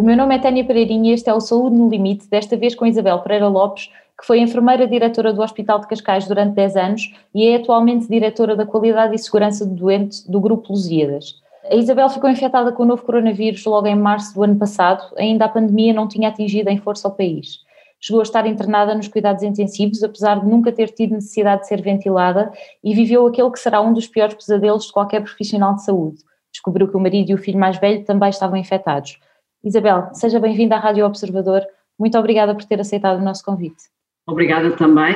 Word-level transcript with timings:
O 0.00 0.02
meu 0.02 0.16
nome 0.16 0.34
é 0.34 0.38
Tânia 0.38 0.64
Pereirinha 0.64 1.10
e 1.10 1.12
este 1.12 1.28
é 1.28 1.34
o 1.34 1.40
Saúde 1.40 1.76
no 1.76 1.90
Limite, 1.90 2.26
desta 2.26 2.56
vez 2.56 2.74
com 2.74 2.86
Isabel 2.86 3.18
Pereira 3.18 3.48
Lopes, 3.48 3.90
que 4.18 4.26
foi 4.26 4.40
enfermeira 4.40 4.86
diretora 4.86 5.30
do 5.30 5.42
Hospital 5.42 5.78
de 5.78 5.88
Cascais 5.88 6.26
durante 6.26 6.54
10 6.54 6.76
anos 6.76 7.14
e 7.34 7.46
é 7.46 7.56
atualmente 7.56 8.08
diretora 8.08 8.56
da 8.56 8.64
Qualidade 8.64 9.14
e 9.14 9.18
Segurança 9.18 9.66
do 9.66 9.74
Doente 9.74 10.30
do 10.30 10.40
Grupo 10.40 10.72
Lusíadas. 10.72 11.34
A 11.70 11.74
Isabel 11.74 12.08
ficou 12.08 12.30
infectada 12.30 12.72
com 12.72 12.82
o 12.82 12.86
novo 12.86 13.02
coronavírus 13.02 13.62
logo 13.66 13.86
em 13.86 13.94
março 13.94 14.34
do 14.34 14.42
ano 14.42 14.56
passado, 14.56 15.02
ainda 15.18 15.44
a 15.44 15.48
pandemia 15.48 15.92
não 15.92 16.08
tinha 16.08 16.30
atingido 16.30 16.70
em 16.70 16.78
força 16.78 17.06
o 17.06 17.10
país. 17.10 17.60
Chegou 18.00 18.20
a 18.20 18.22
estar 18.22 18.46
internada 18.46 18.94
nos 18.94 19.08
cuidados 19.08 19.42
intensivos, 19.42 20.02
apesar 20.02 20.40
de 20.40 20.46
nunca 20.46 20.72
ter 20.72 20.88
tido 20.88 21.12
necessidade 21.12 21.62
de 21.62 21.68
ser 21.68 21.82
ventilada, 21.82 22.50
e 22.82 22.94
viveu 22.94 23.26
aquele 23.26 23.50
que 23.50 23.58
será 23.58 23.80
um 23.80 23.92
dos 23.92 24.08
piores 24.08 24.34
pesadelos 24.34 24.86
de 24.86 24.92
qualquer 24.92 25.22
profissional 25.22 25.74
de 25.74 25.84
saúde. 25.84 26.18
Descobriu 26.50 26.88
que 26.88 26.96
o 26.96 27.00
marido 27.00 27.30
e 27.30 27.34
o 27.34 27.38
filho 27.38 27.58
mais 27.58 27.78
velho 27.78 28.04
também 28.04 28.30
estavam 28.30 28.56
infectados. 28.56 29.18
Isabel, 29.62 30.08
seja 30.14 30.40
bem-vinda 30.40 30.76
à 30.76 30.78
Rádio 30.78 31.04
Observador. 31.04 31.62
Muito 31.98 32.18
obrigada 32.18 32.54
por 32.54 32.64
ter 32.64 32.80
aceitado 32.80 33.18
o 33.18 33.24
nosso 33.24 33.44
convite. 33.44 33.84
Obrigada 34.26 34.74
também. 34.76 35.14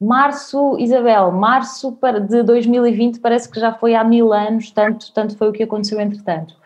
Março, 0.00 0.76
Isabel, 0.78 1.30
março 1.30 1.96
de 2.28 2.42
2020 2.42 3.20
parece 3.20 3.50
que 3.50 3.60
já 3.60 3.72
foi 3.74 3.94
há 3.94 4.02
mil 4.02 4.32
anos, 4.32 4.70
tanto, 4.70 5.12
tanto 5.12 5.36
foi 5.36 5.50
o 5.50 5.52
que 5.52 5.62
aconteceu 5.62 6.00
entretanto. 6.00 6.56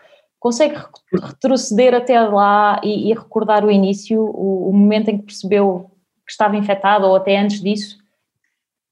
Consegue 0.45 0.75
retroceder 1.11 1.95
até 1.95 2.21
lá 2.21 2.79
e, 2.83 3.09
e 3.09 3.13
recordar 3.15 3.65
o 3.65 3.71
início, 3.71 4.21
o, 4.21 4.69
o, 4.69 4.73
momento 4.73 5.09
em 5.09 5.17
que 5.17 5.23
percebeu 5.23 5.89
que 6.23 6.31
estava 6.31 6.55
infectado 6.55 7.07
ou 7.07 7.15
até 7.15 7.35
antes 7.35 7.59
disso? 7.59 7.97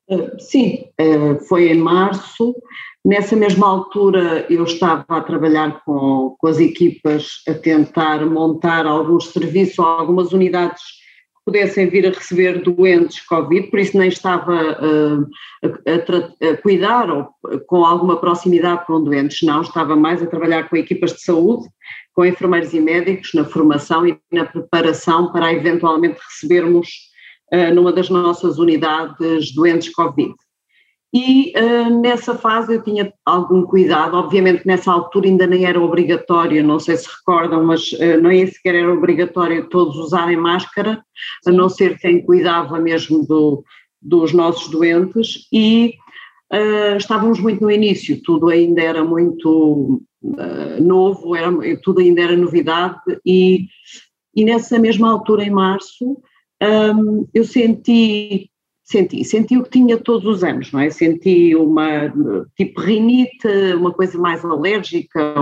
Eh, 0.09 0.31
sim, 0.39 0.85
eh, 0.97 1.35
foi 1.47 1.71
em 1.71 1.77
março. 1.77 2.55
Nessa 3.05 3.35
mesma 3.35 3.67
altura 3.67 4.47
eu 4.49 4.63
estava 4.63 5.05
a 5.07 5.21
trabalhar 5.21 5.83
com, 5.85 6.35
com 6.39 6.47
as 6.47 6.57
equipas 6.57 7.43
a 7.47 7.53
tentar 7.53 8.25
montar 8.25 8.87
alguns 8.87 9.27
serviços 9.27 9.77
ou 9.77 9.85
algumas 9.85 10.33
unidades 10.33 10.81
pudessem 11.45 11.89
vir 11.89 12.07
a 12.07 12.09
receber 12.09 12.61
doentes 12.61 13.19
Covid, 13.21 13.69
por 13.69 13.79
isso 13.79 13.97
nem 13.97 14.07
estava 14.07 14.53
uh, 14.53 15.27
a, 15.63 16.47
a, 16.47 16.51
a, 16.51 16.57
cuidar 16.57 17.09
ou 17.09 17.29
com 17.67 17.85
alguma 17.85 18.19
proximidade 18.19 18.85
com 18.85 19.03
doentes, 19.03 19.41
não, 19.43 19.61
estava 19.61 19.95
mais 19.95 20.21
a 20.21 20.27
trabalhar 20.27 20.69
com 20.69 20.77
equipas 20.77 21.13
de 21.13 21.21
saúde, 21.21 21.67
com 22.13 22.25
enfermeiros 22.25 22.73
e 22.73 22.79
médicos 22.79 23.31
na 23.33 23.43
formação 23.43 24.07
e 24.07 24.17
na 24.31 24.45
preparação 24.45 25.31
para 25.31 25.53
eventualmente 25.53 26.19
recebermos 26.29 26.87
uh, 27.53 27.73
numa 27.73 27.91
das 27.91 28.09
nossas 28.09 28.57
unidades 28.57 29.53
doentes 29.53 29.89
Covid. 29.89 30.33
E 31.13 31.53
uh, 31.55 32.01
nessa 32.01 32.33
fase 32.33 32.73
eu 32.73 32.81
tinha 32.81 33.13
algum 33.23 33.61
cuidado, 33.63 34.17
obviamente 34.17 34.65
nessa 34.65 34.91
altura 34.91 35.27
ainda 35.27 35.45
nem 35.45 35.63
era 35.63 35.79
obrigatório, 35.79 36.63
não 36.63 36.79
sei 36.79 36.97
se 36.97 37.07
recordam, 37.07 37.63
mas 37.63 37.91
uh, 37.91 38.19
nem 38.19 38.47
sequer 38.47 38.73
era 38.73 38.91
obrigatório 38.91 39.69
todos 39.69 39.95
usarem 39.95 40.35
máscara, 40.35 41.05
a 41.45 41.51
não 41.51 41.69
ser 41.69 41.99
quem 41.99 42.19
cuidava 42.19 42.79
mesmo 42.79 43.23
do, 43.27 43.63
dos 44.01 44.33
nossos 44.33 44.71
doentes, 44.71 45.47
e 45.53 45.93
uh, 46.51 46.97
estávamos 46.97 47.39
muito 47.39 47.61
no 47.61 47.69
início, 47.69 48.19
tudo 48.23 48.49
ainda 48.49 48.81
era 48.81 49.03
muito 49.03 50.01
novo, 50.79 51.35
era, 51.35 51.51
tudo 51.83 51.99
ainda 51.99 52.21
era 52.21 52.37
novidade, 52.37 52.97
e, 53.25 53.67
e 54.33 54.45
nessa 54.45 54.79
mesma 54.79 55.11
altura, 55.11 55.43
em 55.43 55.51
março, 55.51 56.17
um, 56.95 57.27
eu 57.33 57.43
senti 57.43 58.49
Senti, 58.83 59.23
senti 59.23 59.57
o 59.57 59.63
que 59.63 59.69
tinha 59.69 59.97
todos 59.97 60.25
os 60.25 60.43
anos, 60.43 60.71
não 60.73 60.81
é? 60.81 60.89
Senti 60.89 61.55
uma 61.55 62.13
tipo 62.57 62.81
rinite, 62.81 63.47
uma 63.77 63.93
coisa 63.93 64.17
mais 64.19 64.43
alérgica, 64.43 65.33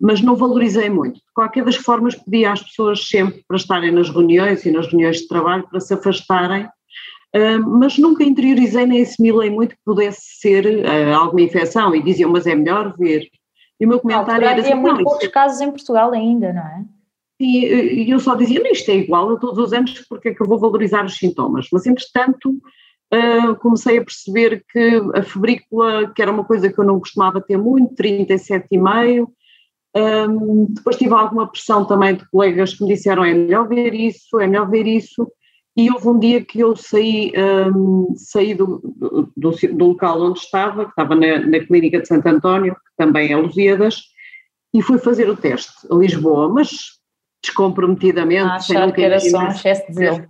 mas 0.00 0.22
não 0.22 0.34
valorizei 0.34 0.88
muito. 0.88 1.16
De 1.16 1.32
qualquer 1.34 1.62
das 1.62 1.76
formas, 1.76 2.14
pedi 2.14 2.46
às 2.46 2.62
pessoas 2.62 3.06
sempre 3.06 3.44
para 3.46 3.58
estarem 3.58 3.92
nas 3.92 4.08
reuniões 4.08 4.64
e 4.64 4.70
nas 4.70 4.86
reuniões 4.86 5.18
de 5.18 5.28
trabalho 5.28 5.68
para 5.68 5.78
se 5.78 5.92
afastarem, 5.92 6.66
mas 7.66 7.98
nunca 7.98 8.24
interiorizei 8.24 8.86
nem 8.86 9.02
assimilei 9.02 9.50
muito 9.50 9.76
que 9.76 9.82
pudesse 9.84 10.40
ser 10.40 10.84
ah, 10.86 11.16
alguma 11.16 11.42
infecção 11.42 11.94
e 11.94 12.02
diziam, 12.02 12.30
mas 12.30 12.46
é 12.46 12.54
melhor 12.54 12.96
ver. 12.96 13.28
E 13.78 13.84
o 13.84 13.88
meu 13.88 14.00
comentário 14.00 14.46
era 14.46 14.60
assim, 14.60 14.74
muito 14.74 15.04
poucos 15.04 15.28
casos 15.28 15.60
em 15.60 15.70
Portugal 15.70 16.12
ainda, 16.12 16.52
não 16.52 16.62
é? 16.62 16.84
E, 17.40 18.10
eu 18.10 18.20
só 18.20 18.34
dizia, 18.34 18.62
isto 18.70 18.90
é 18.90 18.96
igual 18.96 19.30
a 19.30 19.38
todos 19.38 19.58
os 19.58 19.72
anos, 19.72 20.04
porque 20.08 20.28
é 20.28 20.34
que 20.34 20.42
eu 20.42 20.46
vou 20.46 20.58
valorizar 20.58 21.06
os 21.06 21.16
sintomas? 21.16 21.68
Mas, 21.72 21.86
entretanto, 21.86 22.50
uh, 22.50 23.56
comecei 23.60 23.96
a 23.96 24.04
perceber 24.04 24.62
que 24.70 25.00
a 25.14 25.22
febrícula, 25.22 26.12
que 26.14 26.20
era 26.20 26.30
uma 26.30 26.44
coisa 26.44 26.70
que 26.70 26.78
eu 26.78 26.84
não 26.84 27.00
costumava 27.00 27.40
ter 27.40 27.56
muito, 27.56 27.94
37,5, 27.94 29.26
um, 29.96 30.66
depois 30.70 30.96
tive 30.96 31.14
alguma 31.14 31.50
pressão 31.50 31.84
também 31.84 32.14
de 32.14 32.28
colegas 32.30 32.74
que 32.74 32.84
me 32.84 32.94
disseram 32.94 33.24
é 33.24 33.34
melhor 33.34 33.66
ver 33.66 33.92
isso, 33.92 34.38
é 34.38 34.46
melhor 34.46 34.70
ver 34.70 34.86
isso, 34.86 35.26
e 35.76 35.90
houve 35.90 36.08
um 36.08 36.18
dia 36.18 36.44
que 36.44 36.60
eu 36.60 36.76
saí, 36.76 37.32
um, 37.74 38.14
saí 38.16 38.54
do, 38.54 38.80
do, 39.36 39.50
do, 39.50 39.86
local 39.86 40.20
onde 40.20 40.38
estava, 40.40 40.84
que 40.84 40.90
estava 40.90 41.14
na, 41.14 41.40
na 41.40 41.60
clínica 41.60 42.00
de 42.00 42.06
Santo 42.06 42.26
António, 42.26 42.74
que 42.74 42.80
também 42.96 43.32
é 43.32 43.36
Lusíadas, 43.36 44.02
e 44.74 44.82
fui 44.82 44.98
fazer 44.98 45.28
o 45.28 45.36
teste 45.36 45.72
a 45.90 45.94
Lisboa, 45.96 46.48
mas 46.48 46.99
descomprometidamente. 47.42 48.42
Ah, 48.42 48.56
achar 48.56 48.92
que 48.92 49.02
era 49.02 49.18
só 49.20 49.38
um 49.38 49.48
excesso 49.48 49.86
de 49.88 49.94
zelo. 49.94 50.26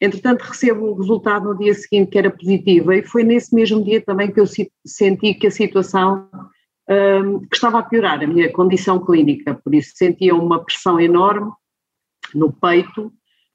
Entretanto, 0.00 0.42
recebo 0.42 0.86
o 0.86 0.94
resultado 0.94 1.52
no 1.52 1.58
dia 1.58 1.74
seguinte 1.74 2.10
que 2.10 2.18
era 2.18 2.30
positivo 2.30 2.92
e 2.92 3.02
foi 3.02 3.22
nesse 3.22 3.54
mesmo 3.54 3.84
dia 3.84 4.00
também 4.00 4.30
que 4.32 4.40
eu 4.40 4.46
senti 4.86 5.34
que 5.34 5.46
a 5.46 5.50
situação 5.50 6.26
um, 6.90 7.40
que 7.40 7.54
estava 7.54 7.78
a 7.78 7.82
piorar, 7.82 8.22
a 8.22 8.26
minha 8.26 8.50
condição 8.50 8.98
clínica, 8.98 9.54
por 9.54 9.74
isso 9.74 9.92
sentia 9.94 10.34
uma 10.34 10.64
pressão 10.64 10.98
enorme 10.98 11.52
no 12.34 12.52
peito, 12.52 13.12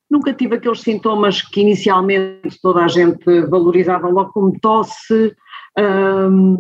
nunca 0.10 0.34
tive 0.34 0.56
aqueles 0.56 0.82
sintomas 0.82 1.42
que 1.42 1.62
inicialmente 1.62 2.60
toda 2.62 2.86
a 2.86 2.88
gente 2.88 3.42
valorizava 3.48 4.08
logo 4.08 4.32
como 4.32 4.60
tosse, 4.60 5.36
um, 5.78 6.58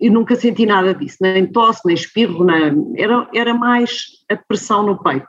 e 0.00 0.10
nunca 0.10 0.36
senti 0.36 0.66
nada 0.66 0.94
disso, 0.94 1.16
nem 1.20 1.46
tosse, 1.46 1.82
nem 1.84 1.94
espirro, 1.94 2.44
nem, 2.44 2.92
era, 2.96 3.28
era 3.34 3.54
mais 3.54 4.06
a 4.30 4.36
pressão 4.36 4.82
no 4.82 5.02
peito. 5.02 5.26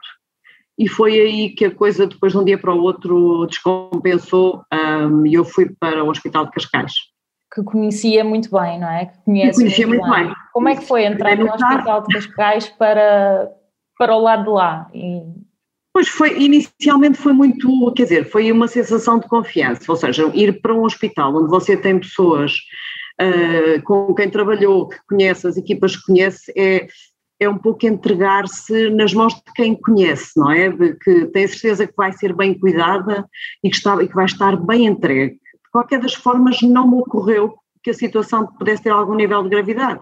E 0.78 0.88
foi 0.88 1.20
aí 1.20 1.50
que 1.50 1.66
a 1.66 1.75
coisa, 1.75 2.08
depois 2.08 2.31
de 2.31 2.38
um 2.38 2.44
dia 2.46 2.58
para 2.58 2.74
o 2.74 2.81
outro, 2.81 3.46
descompensou 3.48 4.64
um, 4.74 5.25
e 5.25 5.34
eu 5.34 5.44
fui 5.44 5.69
para 5.78 6.03
o 6.03 6.09
Hospital 6.09 6.46
de 6.46 6.52
Cascais. 6.52 6.94
Que 7.53 7.64
conhecia 7.64 8.24
muito 8.24 8.50
bem, 8.52 8.80
não 8.80 8.90
é? 8.90 9.08
Que 9.08 9.18
conhece 9.25 9.59
conhecia 9.59 9.88
muito, 9.88 10.02
muito 10.02 10.16
bem. 10.16 10.28
bem. 10.28 10.36
Como 10.53 10.69
é 10.69 10.75
que 10.75 10.86
foi 10.86 11.03
entrar 11.03 11.36
no 11.36 11.52
Hospital 11.52 12.03
de 12.03 12.14
Cascais 12.14 12.69
para, 12.69 13.52
para 13.98 14.16
o 14.16 14.22
lado 14.22 14.44
de 14.44 14.50
lá? 14.52 14.90
E... 14.94 15.22
Pois 15.92 16.08
foi, 16.08 16.40
inicialmente 16.40 17.18
foi 17.18 17.34
muito, 17.34 17.92
quer 17.94 18.03
dizer, 18.03 18.30
foi 18.30 18.50
uma 18.50 18.68
sensação 18.68 19.19
de 19.19 19.28
confiança, 19.28 19.84
ou 19.92 19.98
seja, 19.98 20.31
ir 20.34 20.62
para 20.62 20.74
um 20.74 20.84
hospital 20.84 21.36
onde 21.36 21.50
você 21.50 21.75
tem 21.75 22.00
pessoas 22.00 22.53
uh, 23.19 23.81
com 23.84 24.13
quem 24.13 24.30
trabalhou, 24.30 24.90
conhece, 25.07 25.47
as 25.47 25.57
equipas 25.57 25.96
que 25.96 26.06
conhece, 26.06 26.52
é, 26.56 26.88
é 27.40 27.50
um 27.50 27.57
pouco 27.57 27.85
entregar-se 27.85 28.90
nas 28.90 29.13
mãos 29.13 29.34
de 29.35 29.53
quem 29.56 29.75
conhece, 29.75 30.31
não 30.38 30.52
é? 30.52 30.69
De 30.69 30.96
que 30.96 31.25
tem 31.28 31.47
certeza 31.47 31.88
que 31.88 31.96
vai 31.96 32.12
ser 32.13 32.34
bem 32.35 32.57
cuidada 32.57 33.28
e 33.63 33.69
que, 33.69 33.75
está, 33.75 34.02
e 34.02 34.07
que 34.07 34.16
vai 34.16 34.25
estar 34.25 34.56
bem 34.57 34.85
entregue. 34.85 35.35
De 35.35 35.72
qualquer 35.72 36.00
das 36.02 36.13
formas, 36.13 36.62
não 36.62 36.90
me 36.90 36.97
ocorreu 36.97 37.56
que 37.84 37.91
a 37.91 37.94
situação 37.94 38.46
pudesse 38.46 38.84
ter 38.84 38.90
algum 38.90 39.16
nível 39.16 39.44
de 39.44 39.50
gravidade. 39.50 40.01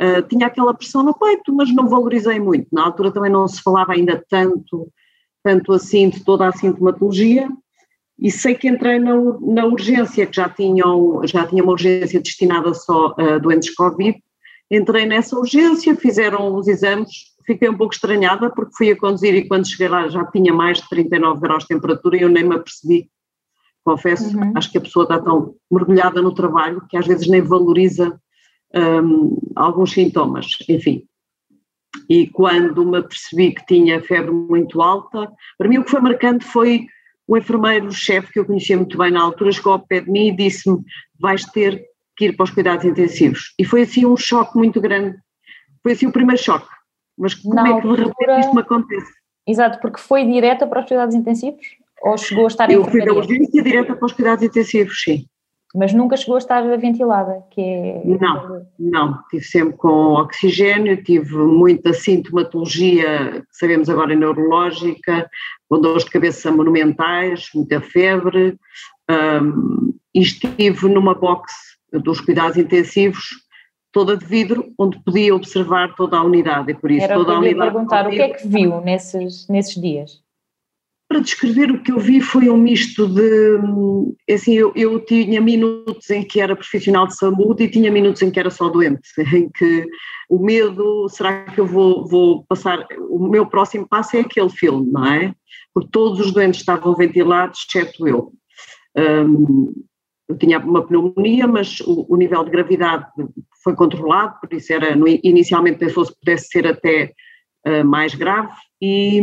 Uh, 0.00 0.22
tinha 0.28 0.48
aquela 0.48 0.74
pressão 0.74 1.02
no 1.02 1.14
peito, 1.14 1.54
mas 1.54 1.72
não 1.72 1.88
valorizei 1.88 2.38
muito. 2.38 2.68
Na 2.72 2.84
altura 2.84 3.12
também 3.12 3.30
não 3.30 3.46
se 3.48 3.62
falava 3.62 3.92
ainda 3.92 4.22
tanto, 4.28 4.92
tanto 5.42 5.72
assim 5.72 6.10
de 6.10 6.24
toda 6.24 6.48
a 6.48 6.52
sintomatologia, 6.52 7.48
e 8.18 8.30
sei 8.30 8.54
que 8.54 8.68
entrei 8.68 8.98
na, 8.98 9.14
na 9.40 9.66
urgência, 9.66 10.26
que 10.26 10.36
já, 10.36 10.48
tinham, 10.48 11.20
já 11.26 11.46
tinha 11.46 11.62
uma 11.62 11.72
urgência 11.72 12.20
destinada 12.20 12.72
só 12.72 13.14
a 13.18 13.38
doentes 13.38 13.74
Covid, 13.74 14.18
entrei 14.70 15.06
nessa 15.06 15.38
urgência, 15.38 15.94
fizeram 15.94 16.54
os 16.54 16.66
exames, 16.66 17.10
fiquei 17.46 17.68
um 17.68 17.76
pouco 17.76 17.94
estranhada 17.94 18.50
porque 18.50 18.74
fui 18.76 18.90
a 18.90 18.96
conduzir 18.96 19.34
e 19.34 19.46
quando 19.46 19.68
cheguei 19.68 19.88
lá 19.88 20.08
já 20.08 20.24
tinha 20.26 20.52
mais 20.52 20.80
de 20.80 20.88
39 20.88 21.40
graus 21.40 21.62
de 21.64 21.68
temperatura 21.68 22.16
e 22.16 22.22
eu 22.22 22.28
nem 22.28 22.44
me 22.44 22.56
apercebi, 22.56 23.08
confesso, 23.84 24.36
uhum. 24.36 24.52
acho 24.56 24.72
que 24.72 24.78
a 24.78 24.80
pessoa 24.80 25.04
está 25.04 25.20
tão 25.20 25.54
mergulhada 25.70 26.20
no 26.20 26.34
trabalho 26.34 26.82
que 26.88 26.96
às 26.96 27.06
vezes 27.06 27.28
nem 27.28 27.40
valoriza 27.40 28.18
um, 28.74 29.38
alguns 29.54 29.92
sintomas, 29.92 30.46
enfim. 30.68 31.04
E 32.08 32.26
quando 32.26 32.84
me 32.84 32.98
apercebi 32.98 33.52
que 33.52 33.64
tinha 33.66 34.00
febre 34.00 34.32
muito 34.32 34.82
alta, 34.82 35.30
para 35.56 35.68
mim 35.68 35.78
o 35.78 35.84
que 35.84 35.90
foi 35.90 36.00
marcante 36.00 36.44
foi 36.44 36.86
o 37.26 37.36
enfermeiro-chefe, 37.36 38.32
que 38.32 38.38
eu 38.38 38.44
conhecia 38.44 38.76
muito 38.76 38.96
bem 38.96 39.10
na 39.10 39.22
altura, 39.22 39.52
chegou 39.52 39.72
ao 39.72 39.80
pé 39.80 40.00
de 40.00 40.10
mim 40.10 40.28
e 40.28 40.36
disse-me: 40.36 40.82
vais 41.18 41.44
ter 41.46 41.84
que 42.16 42.26
ir 42.26 42.36
para 42.36 42.44
os 42.44 42.50
cuidados 42.50 42.84
intensivos. 42.84 43.54
E 43.58 43.64
foi 43.64 43.82
assim 43.82 44.06
um 44.06 44.16
choque 44.16 44.56
muito 44.56 44.80
grande. 44.80 45.16
Foi 45.82 45.92
assim 45.92 46.06
o 46.06 46.12
primeiro 46.12 46.42
choque. 46.42 46.68
Mas 47.18 47.34
como 47.34 47.54
na 47.54 47.68
é 47.68 47.80
que 47.80 47.88
de 47.88 47.94
repente 47.94 48.40
isto 48.40 48.54
me 48.54 48.60
acontece? 48.60 49.12
Exato, 49.46 49.80
porque 49.80 50.00
foi 50.00 50.24
direto 50.24 50.66
para 50.66 50.80
os 50.80 50.86
cuidados 50.86 51.14
intensivos? 51.14 51.66
Ou 52.02 52.18
chegou 52.18 52.44
a 52.44 52.48
estar 52.48 52.70
em 52.70 52.74
Eu 52.74 52.84
fui 52.84 53.04
da 53.04 53.12
urgência 53.12 53.62
direta 53.62 53.94
para 53.94 54.06
os 54.06 54.12
cuidados 54.12 54.44
intensivos, 54.44 55.00
sim. 55.02 55.26
Mas 55.76 55.92
nunca 55.92 56.16
chegou 56.16 56.36
a 56.36 56.38
estar 56.38 56.62
ventilada, 56.78 57.44
que 57.50 57.60
é... 57.60 58.02
Não, 58.04 58.66
não, 58.78 59.18
tive 59.28 59.44
sempre 59.44 59.76
com 59.76 60.14
oxigênio, 60.14 61.02
tive 61.02 61.36
muita 61.36 61.92
sintomatologia, 61.92 63.42
que 63.42 63.56
sabemos 63.58 63.90
agora 63.90 64.14
neurológica, 64.14 65.28
com 65.68 65.80
dores 65.80 66.04
de 66.04 66.10
cabeça 66.10 66.50
monumentais, 66.50 67.50
muita 67.54 67.80
febre, 67.82 68.56
um, 69.10 69.94
e 70.14 70.22
estive 70.22 70.88
numa 70.88 71.14
box 71.14 71.52
dos 71.92 72.22
cuidados 72.22 72.56
intensivos 72.56 73.24
toda 73.92 74.16
de 74.16 74.24
vidro, 74.24 74.72
onde 74.78 74.98
podia 75.02 75.34
observar 75.34 75.94
toda 75.94 76.16
a 76.16 76.22
unidade, 76.22 76.70
e 76.70 76.74
por 76.74 76.90
isso 76.90 77.04
Era 77.04 77.14
toda 77.14 77.32
a 77.32 77.38
unidade... 77.38 77.70
perguntar, 77.70 78.06
o 78.06 78.10
que 78.10 78.20
é 78.20 78.28
que 78.30 78.48
viu 78.48 78.80
nesses, 78.80 79.46
nesses 79.48 79.74
dias? 79.74 80.22
Para 81.08 81.20
descrever 81.20 81.70
o 81.70 81.82
que 81.82 81.92
eu 81.92 82.00
vi 82.00 82.20
foi 82.20 82.50
um 82.50 82.56
misto 82.56 83.06
de, 83.06 83.58
assim, 84.28 84.54
eu, 84.54 84.72
eu, 84.74 84.98
tinha 85.04 85.40
minutos 85.40 86.10
em 86.10 86.24
que 86.24 86.40
era 86.40 86.56
profissional 86.56 87.06
de 87.06 87.16
saúde 87.16 87.62
e 87.62 87.70
tinha 87.70 87.92
minutos 87.92 88.22
em 88.22 88.30
que 88.30 88.40
era 88.40 88.50
só 88.50 88.68
doente, 88.68 89.08
em 89.32 89.48
que 89.48 89.86
o 90.28 90.38
medo, 90.38 91.08
será 91.08 91.44
que 91.44 91.60
eu 91.60 91.66
vou, 91.66 92.06
vou 92.08 92.44
passar, 92.48 92.86
o 93.08 93.28
meu 93.28 93.46
próximo 93.46 93.86
passo 93.86 94.16
é 94.16 94.20
aquele 94.20 94.50
filme, 94.50 94.90
não 94.90 95.06
é? 95.06 95.32
Porque 95.72 95.90
todos 95.92 96.18
os 96.18 96.32
doentes 96.32 96.60
estavam 96.60 96.94
ventilados, 96.96 97.64
exceto 97.68 98.08
eu. 98.08 98.32
Um, 98.96 99.72
eu 100.28 100.36
tinha 100.36 100.58
uma 100.58 100.84
pneumonia, 100.84 101.46
mas 101.46 101.80
o, 101.80 102.06
o, 102.08 102.16
nível 102.16 102.42
de 102.42 102.50
gravidade 102.50 103.06
foi 103.62 103.74
controlado, 103.76 104.40
por 104.40 104.52
isso 104.52 104.72
era, 104.72 104.96
inicialmente 105.22 105.78
pensou-se 105.78 106.10
que 106.10 106.18
pudesse 106.18 106.48
ser 106.48 106.66
até 106.66 107.12
uh, 107.66 107.84
mais 107.84 108.14
grave 108.14 108.52
e 108.82 109.20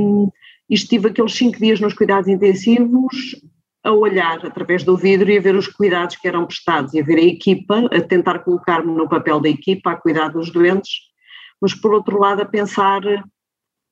e 0.69 0.75
estive 0.75 1.09
aqueles 1.09 1.33
cinco 1.33 1.59
dias 1.59 1.79
nos 1.79 1.93
cuidados 1.93 2.27
intensivos 2.27 3.35
a 3.83 3.91
olhar 3.91 4.45
através 4.45 4.83
do 4.83 4.95
vidro 4.95 5.29
e 5.29 5.37
a 5.37 5.41
ver 5.41 5.55
os 5.55 5.67
cuidados 5.67 6.15
que 6.15 6.27
eram 6.27 6.45
prestados 6.45 6.93
e 6.93 7.01
a 7.01 7.03
ver 7.03 7.17
a 7.17 7.23
equipa, 7.23 7.85
a 7.91 8.01
tentar 8.01 8.39
colocar-me 8.39 8.93
no 8.93 9.09
papel 9.09 9.41
da 9.41 9.49
equipa, 9.49 9.91
a 9.91 9.95
cuidar 9.95 10.29
dos 10.29 10.51
doentes, 10.51 10.91
mas 11.61 11.73
por 11.73 11.93
outro 11.93 12.17
lado 12.17 12.41
a 12.41 12.45
pensar 12.45 13.01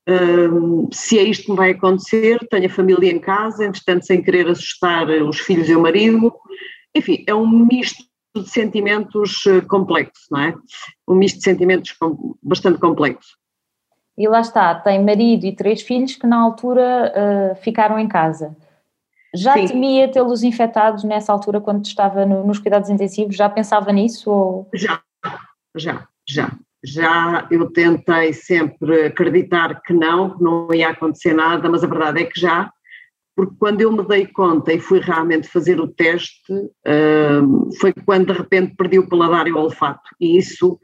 um, 0.08 0.88
se 0.92 1.18
é 1.18 1.22
isto 1.22 1.44
que 1.44 1.50
me 1.50 1.56
vai 1.56 1.70
acontecer, 1.72 2.38
tenho 2.50 2.66
a 2.66 2.70
família 2.70 3.10
em 3.10 3.18
casa, 3.18 3.64
entretanto 3.64 4.06
sem 4.06 4.22
querer 4.22 4.48
assustar 4.48 5.08
os 5.08 5.38
filhos 5.40 5.68
e 5.68 5.76
o 5.76 5.82
marido, 5.82 6.32
enfim, 6.94 7.22
é 7.26 7.34
um 7.34 7.66
misto 7.66 8.02
de 8.34 8.48
sentimentos 8.48 9.46
eh, 9.46 9.60
complexos, 9.60 10.26
não 10.30 10.40
é? 10.40 10.54
Um 11.06 11.14
misto 11.14 11.36
de 11.36 11.44
sentimentos 11.44 11.94
bastante 12.42 12.78
complexo. 12.78 13.36
E 14.16 14.28
lá 14.28 14.40
está, 14.40 14.74
tem 14.74 15.02
marido 15.02 15.46
e 15.46 15.56
três 15.56 15.82
filhos 15.82 16.16
que 16.16 16.26
na 16.26 16.38
altura 16.38 17.12
uh, 17.12 17.62
ficaram 17.62 17.98
em 17.98 18.06
casa. 18.06 18.56
Já 19.34 19.54
Sim. 19.54 19.66
temia 19.66 20.10
tê-los 20.10 20.42
infectados 20.42 21.04
nessa 21.04 21.32
altura 21.32 21.60
quando 21.60 21.84
estava 21.84 22.26
no, 22.26 22.46
nos 22.46 22.58
cuidados 22.58 22.90
intensivos? 22.90 23.34
Já 23.34 23.48
pensava 23.48 23.90
nisso? 23.90 24.30
Ou... 24.30 24.68
Já, 24.74 25.00
já, 25.76 26.06
já. 26.28 26.50
Já 26.84 27.46
eu 27.50 27.70
tentei 27.70 28.32
sempre 28.32 29.06
acreditar 29.06 29.80
que 29.82 29.92
não, 29.92 30.36
que 30.36 30.42
não 30.42 30.68
ia 30.74 30.90
acontecer 30.90 31.32
nada, 31.32 31.68
mas 31.70 31.84
a 31.84 31.86
verdade 31.86 32.22
é 32.22 32.26
que 32.26 32.38
já, 32.38 32.70
porque 33.36 33.54
quando 33.58 33.80
eu 33.80 33.92
me 33.92 34.06
dei 34.06 34.26
conta 34.26 34.72
e 34.72 34.80
fui 34.80 34.98
realmente 34.98 35.46
fazer 35.46 35.80
o 35.80 35.86
teste, 35.86 36.52
uh, 36.52 37.70
foi 37.80 37.92
quando 38.04 38.32
de 38.32 38.38
repente 38.38 38.74
perdi 38.76 38.98
o 38.98 39.08
paladar 39.08 39.46
e 39.46 39.52
o 39.52 39.58
olfato, 39.58 40.10
e 40.20 40.36
isso 40.36 40.78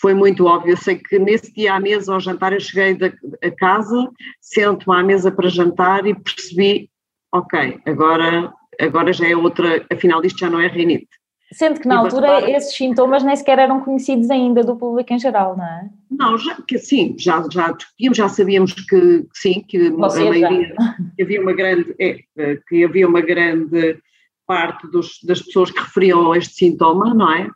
foi 0.00 0.14
muito 0.14 0.46
óbvio. 0.46 0.72
Eu 0.72 0.76
sei 0.76 0.96
que 0.96 1.18
nesse 1.18 1.52
dia 1.52 1.74
à 1.74 1.80
mesa, 1.80 2.12
ao 2.12 2.20
jantar, 2.20 2.52
eu 2.52 2.60
cheguei 2.60 2.94
da, 2.94 3.12
a 3.42 3.50
casa, 3.50 4.08
sento-me 4.40 4.96
à 4.96 5.02
mesa 5.02 5.30
para 5.30 5.48
jantar 5.48 6.06
e 6.06 6.14
percebi, 6.14 6.90
ok, 7.32 7.80
agora, 7.86 8.52
agora 8.80 9.12
já 9.12 9.28
é 9.28 9.36
outra, 9.36 9.84
afinal 9.92 10.24
isto 10.24 10.38
já 10.38 10.48
não 10.48 10.60
é 10.60 10.66
rinite. 10.66 11.08
Sendo 11.52 11.80
que 11.80 11.88
na 11.88 11.96
e 11.96 11.98
altura 11.98 12.50
esses 12.50 12.76
sintomas 12.76 13.24
nem 13.24 13.34
sequer 13.34 13.58
eram 13.58 13.80
conhecidos 13.80 14.30
ainda 14.30 14.62
do 14.62 14.76
público 14.76 15.12
em 15.12 15.18
geral, 15.18 15.56
não 15.56 15.64
é? 15.64 15.90
Não, 16.08 16.38
já, 16.38 16.56
que 16.62 16.78
sim, 16.78 17.16
já, 17.18 17.44
já 17.50 17.72
discutíamos, 17.72 18.16
já 18.16 18.28
sabíamos 18.28 18.72
que, 18.72 18.84
que 18.84 19.28
sim, 19.34 19.64
que 19.66 19.90
Você 19.90 20.20
a 20.20 20.30
maioria, 20.30 20.74
que 21.16 21.22
havia 21.22 21.42
uma 21.42 21.52
grande, 21.52 21.94
é, 21.98 22.20
que 22.68 22.84
havia 22.84 23.08
uma 23.08 23.20
grande 23.20 23.98
parte 24.46 24.86
dos, 24.92 25.18
das 25.24 25.42
pessoas 25.42 25.72
que 25.72 25.80
referiam 25.80 26.32
a 26.32 26.38
este 26.38 26.54
sintoma, 26.54 27.12
não 27.12 27.32
é? 27.32 27.50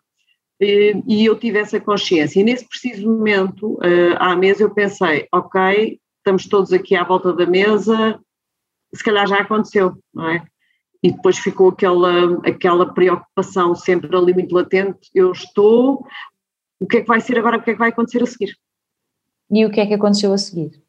E 0.60 1.24
eu 1.24 1.38
tive 1.38 1.58
essa 1.58 1.80
consciência. 1.80 2.40
E 2.40 2.44
nesse 2.44 2.66
preciso 2.68 3.08
momento, 3.08 3.74
uh, 3.74 4.16
à 4.18 4.36
mesa, 4.36 4.62
eu 4.62 4.70
pensei: 4.70 5.26
ok, 5.32 6.00
estamos 6.18 6.46
todos 6.46 6.72
aqui 6.72 6.94
à 6.94 7.04
volta 7.04 7.32
da 7.32 7.46
mesa, 7.46 8.18
se 8.94 9.02
calhar 9.02 9.26
já 9.26 9.38
aconteceu, 9.38 9.96
não 10.12 10.30
é? 10.30 10.44
E 11.02 11.12
depois 11.12 11.38
ficou 11.38 11.68
aquela, 11.68 12.40
aquela 12.46 12.94
preocupação 12.94 13.74
sempre 13.74 14.16
ali 14.16 14.32
muito 14.32 14.54
latente: 14.54 15.10
eu 15.14 15.32
estou, 15.32 16.06
o 16.80 16.86
que 16.86 16.98
é 16.98 17.00
que 17.02 17.08
vai 17.08 17.20
ser 17.20 17.38
agora, 17.38 17.58
o 17.58 17.62
que 17.62 17.70
é 17.70 17.72
que 17.74 17.78
vai 17.78 17.90
acontecer 17.90 18.22
a 18.22 18.26
seguir? 18.26 18.56
E 19.50 19.66
o 19.66 19.70
que 19.70 19.80
é 19.80 19.86
que 19.86 19.94
aconteceu 19.94 20.32
a 20.32 20.38
seguir? 20.38 20.82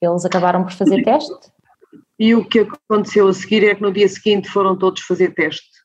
Eles 0.00 0.24
acabaram 0.24 0.62
por 0.62 0.72
fazer 0.72 1.02
teste? 1.02 1.50
E 2.18 2.34
o 2.34 2.44
que 2.44 2.60
aconteceu 2.60 3.28
a 3.28 3.32
seguir 3.32 3.64
é 3.64 3.74
que 3.74 3.82
no 3.82 3.92
dia 3.92 4.08
seguinte 4.08 4.48
foram 4.48 4.76
todos 4.76 5.02
fazer 5.02 5.34
teste. 5.34 5.77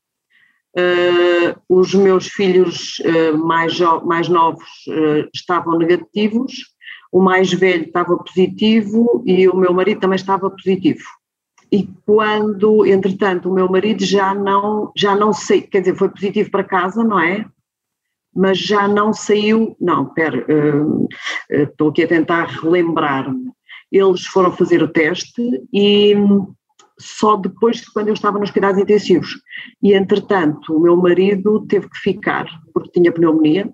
Uh, 0.76 1.56
os 1.70 1.94
meus 1.94 2.28
filhos 2.28 3.00
uh, 3.02 3.38
mais, 3.38 3.80
mais 4.04 4.28
novos 4.28 4.68
uh, 4.88 5.30
estavam 5.32 5.78
negativos, 5.78 6.52
o 7.12 7.22
mais 7.22 7.54
velho 7.54 7.84
estava 7.84 8.18
positivo 8.18 9.24
e 9.24 9.48
o 9.48 9.56
meu 9.56 9.72
marido 9.72 10.00
também 10.00 10.16
estava 10.16 10.50
positivo. 10.50 11.04
E 11.72 11.88
quando, 12.06 12.88
entretanto, 12.88 13.50
o 13.50 13.54
meu 13.54 13.70
marido 13.70 14.04
já 14.04 14.34
não, 14.34 14.92
já 14.98 15.16
não 15.16 15.32
sei, 15.32 15.62
quer 15.62 15.82
dizer, 15.82 15.96
foi 15.96 16.10
positivo 16.10 16.50
para 16.50 16.64
casa, 16.64 17.04
não 17.04 17.20
é? 17.20 17.46
Mas 18.36 18.58
já 18.58 18.88
não 18.88 19.14
saiu, 19.14 19.76
não, 19.80 20.08
espera, 20.08 20.44
estou 21.50 21.90
aqui 21.90 22.04
a 22.04 22.08
tentar 22.08 22.46
relembrar-me. 22.46 23.52
Eles 23.92 24.26
foram 24.26 24.52
fazer 24.52 24.82
o 24.82 24.88
teste 24.88 25.42
e 25.72 26.16
só 27.00 27.36
depois 27.36 27.78
de 27.78 27.92
quando 27.92 28.10
eu 28.10 28.14
estava 28.14 28.40
nos 28.40 28.52
cuidados 28.52 28.82
intensivos. 28.82 29.36
E, 29.82 29.94
entretanto, 29.94 30.76
o 30.76 30.80
meu 30.80 30.96
marido 30.96 31.66
teve 31.68 31.90
que 31.90 31.98
ficar, 31.98 32.48
porque 32.74 32.92
tinha 32.92 33.12
pneumonia, 33.12 33.70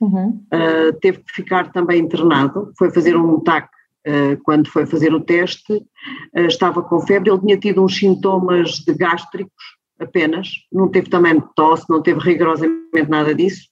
uhum. 0.00 0.44
uh, 0.52 0.92
teve 1.00 1.18
que 1.18 1.32
ficar 1.32 1.72
também 1.72 2.00
internado, 2.00 2.72
foi 2.78 2.90
fazer 2.90 3.16
um 3.16 3.40
TAC 3.40 3.68
uh, 4.06 4.42
quando 4.42 4.68
foi 4.68 4.86
fazer 4.86 5.14
o 5.14 5.20
teste, 5.20 5.72
uh, 5.72 6.46
estava 6.46 6.82
com 6.82 7.00
febre, 7.00 7.30
ele 7.30 7.40
tinha 7.40 7.58
tido 7.58 7.84
uns 7.84 7.96
sintomas 7.96 8.78
de 8.78 8.94
gástricos 8.94 9.64
apenas, 9.98 10.48
não 10.72 10.88
teve 10.88 11.08
também 11.08 11.42
tosse, 11.54 11.88
não 11.88 12.02
teve 12.02 12.20
rigorosamente 12.20 13.08
nada 13.08 13.34
disso, 13.34 13.68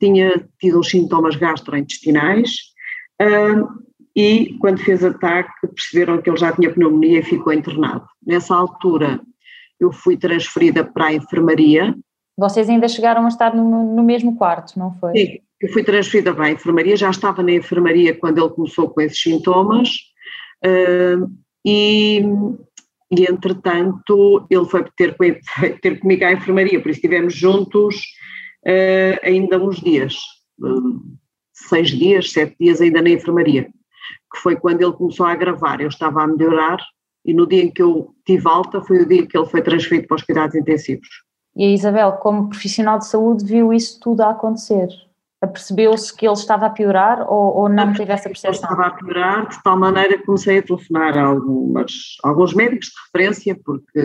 tinha 0.00 0.44
tido 0.58 0.80
uns 0.80 0.88
sintomas 0.88 1.36
gastrointestinais, 1.36 2.70
e 4.14 4.56
quando 4.58 4.80
fez 4.80 5.04
ataque 5.04 5.52
perceberam 5.66 6.20
que 6.20 6.28
ele 6.28 6.36
já 6.36 6.52
tinha 6.52 6.72
pneumonia 6.72 7.20
e 7.20 7.24
ficou 7.24 7.52
internado. 7.52 8.06
Nessa 8.24 8.54
altura 8.54 9.20
eu 9.78 9.92
fui 9.92 10.16
transferida 10.16 10.84
para 10.84 11.06
a 11.06 11.14
enfermaria. 11.14 11.94
Vocês 12.36 12.68
ainda 12.68 12.88
chegaram 12.88 13.24
a 13.24 13.28
estar 13.28 13.54
no, 13.54 13.94
no 13.94 14.02
mesmo 14.02 14.36
quarto, 14.36 14.78
não 14.78 14.94
foi? 14.98 15.12
Sim, 15.12 15.38
eu 15.60 15.72
fui 15.72 15.82
transferida 15.82 16.34
para 16.34 16.46
a 16.46 16.50
enfermaria, 16.50 16.96
já 16.96 17.10
estava 17.10 17.42
na 17.42 17.52
enfermaria 17.52 18.14
quando 18.14 18.38
ele 18.38 18.50
começou 18.50 18.90
com 18.90 19.00
esses 19.00 19.20
sintomas 19.20 19.90
uh, 20.64 21.30
e, 21.64 22.22
e 23.10 23.24
entretanto 23.30 24.46
ele 24.50 24.64
foi 24.66 24.84
ter, 24.96 25.16
ter 25.80 26.00
comigo 26.00 26.24
à 26.24 26.32
enfermaria, 26.32 26.80
por 26.80 26.90
isso 26.90 26.98
estivemos 26.98 27.34
juntos 27.34 27.96
uh, 28.66 29.20
ainda 29.22 29.62
uns 29.62 29.80
dias, 29.80 30.16
uh, 30.60 31.00
seis 31.52 31.90
dias, 31.90 32.32
sete 32.32 32.56
dias 32.58 32.80
ainda 32.80 33.02
na 33.02 33.10
enfermaria 33.10 33.70
que 34.32 34.38
foi 34.40 34.56
quando 34.56 34.82
ele 34.82 34.92
começou 34.92 35.26
a 35.26 35.32
agravar. 35.32 35.80
Eu 35.80 35.88
estava 35.88 36.22
a 36.22 36.26
melhorar 36.26 36.78
e 37.24 37.34
no 37.34 37.46
dia 37.46 37.64
em 37.64 37.70
que 37.70 37.82
eu 37.82 38.14
tive 38.24 38.48
alta 38.48 38.80
foi 38.80 39.02
o 39.02 39.06
dia 39.08 39.26
que 39.26 39.36
ele 39.36 39.46
foi 39.46 39.62
transferido 39.62 40.08
para 40.08 40.16
os 40.16 40.22
cuidados 40.22 40.54
intensivos. 40.54 41.08
E 41.56 41.64
a 41.64 41.68
Isabel, 41.68 42.12
como 42.12 42.48
profissional 42.48 42.98
de 42.98 43.06
saúde, 43.06 43.44
viu 43.44 43.72
isso 43.72 43.98
tudo 44.00 44.22
a 44.22 44.30
acontecer? 44.30 44.88
Percebeu-se 45.40 46.14
que 46.14 46.26
ele 46.26 46.34
estava 46.34 46.66
a 46.66 46.70
piorar 46.70 47.22
ou, 47.22 47.56
ou 47.56 47.68
não 47.68 47.92
teve 47.94 48.12
essa 48.12 48.28
percepção? 48.28 48.50
Ele 48.50 48.56
estava 48.56 48.86
a 48.86 48.90
piorar 48.90 49.48
de 49.48 49.62
tal 49.62 49.78
maneira 49.78 50.18
que 50.18 50.24
comecei 50.24 50.58
a 50.58 50.62
telefonar 50.62 51.16
a 51.16 51.24
algumas, 51.24 51.92
alguns 52.22 52.54
médicos 52.54 52.88
de 52.88 52.94
referência 53.06 53.58
porque, 53.64 54.02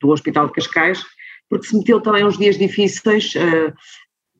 do 0.00 0.10
Hospital 0.10 0.46
de 0.46 0.52
Cascais, 0.52 1.02
porque 1.48 1.66
se 1.66 1.76
meteu 1.76 2.00
também 2.00 2.24
uns 2.24 2.36
dias 2.36 2.58
difíceis, 2.58 3.34
uh, 3.34 3.72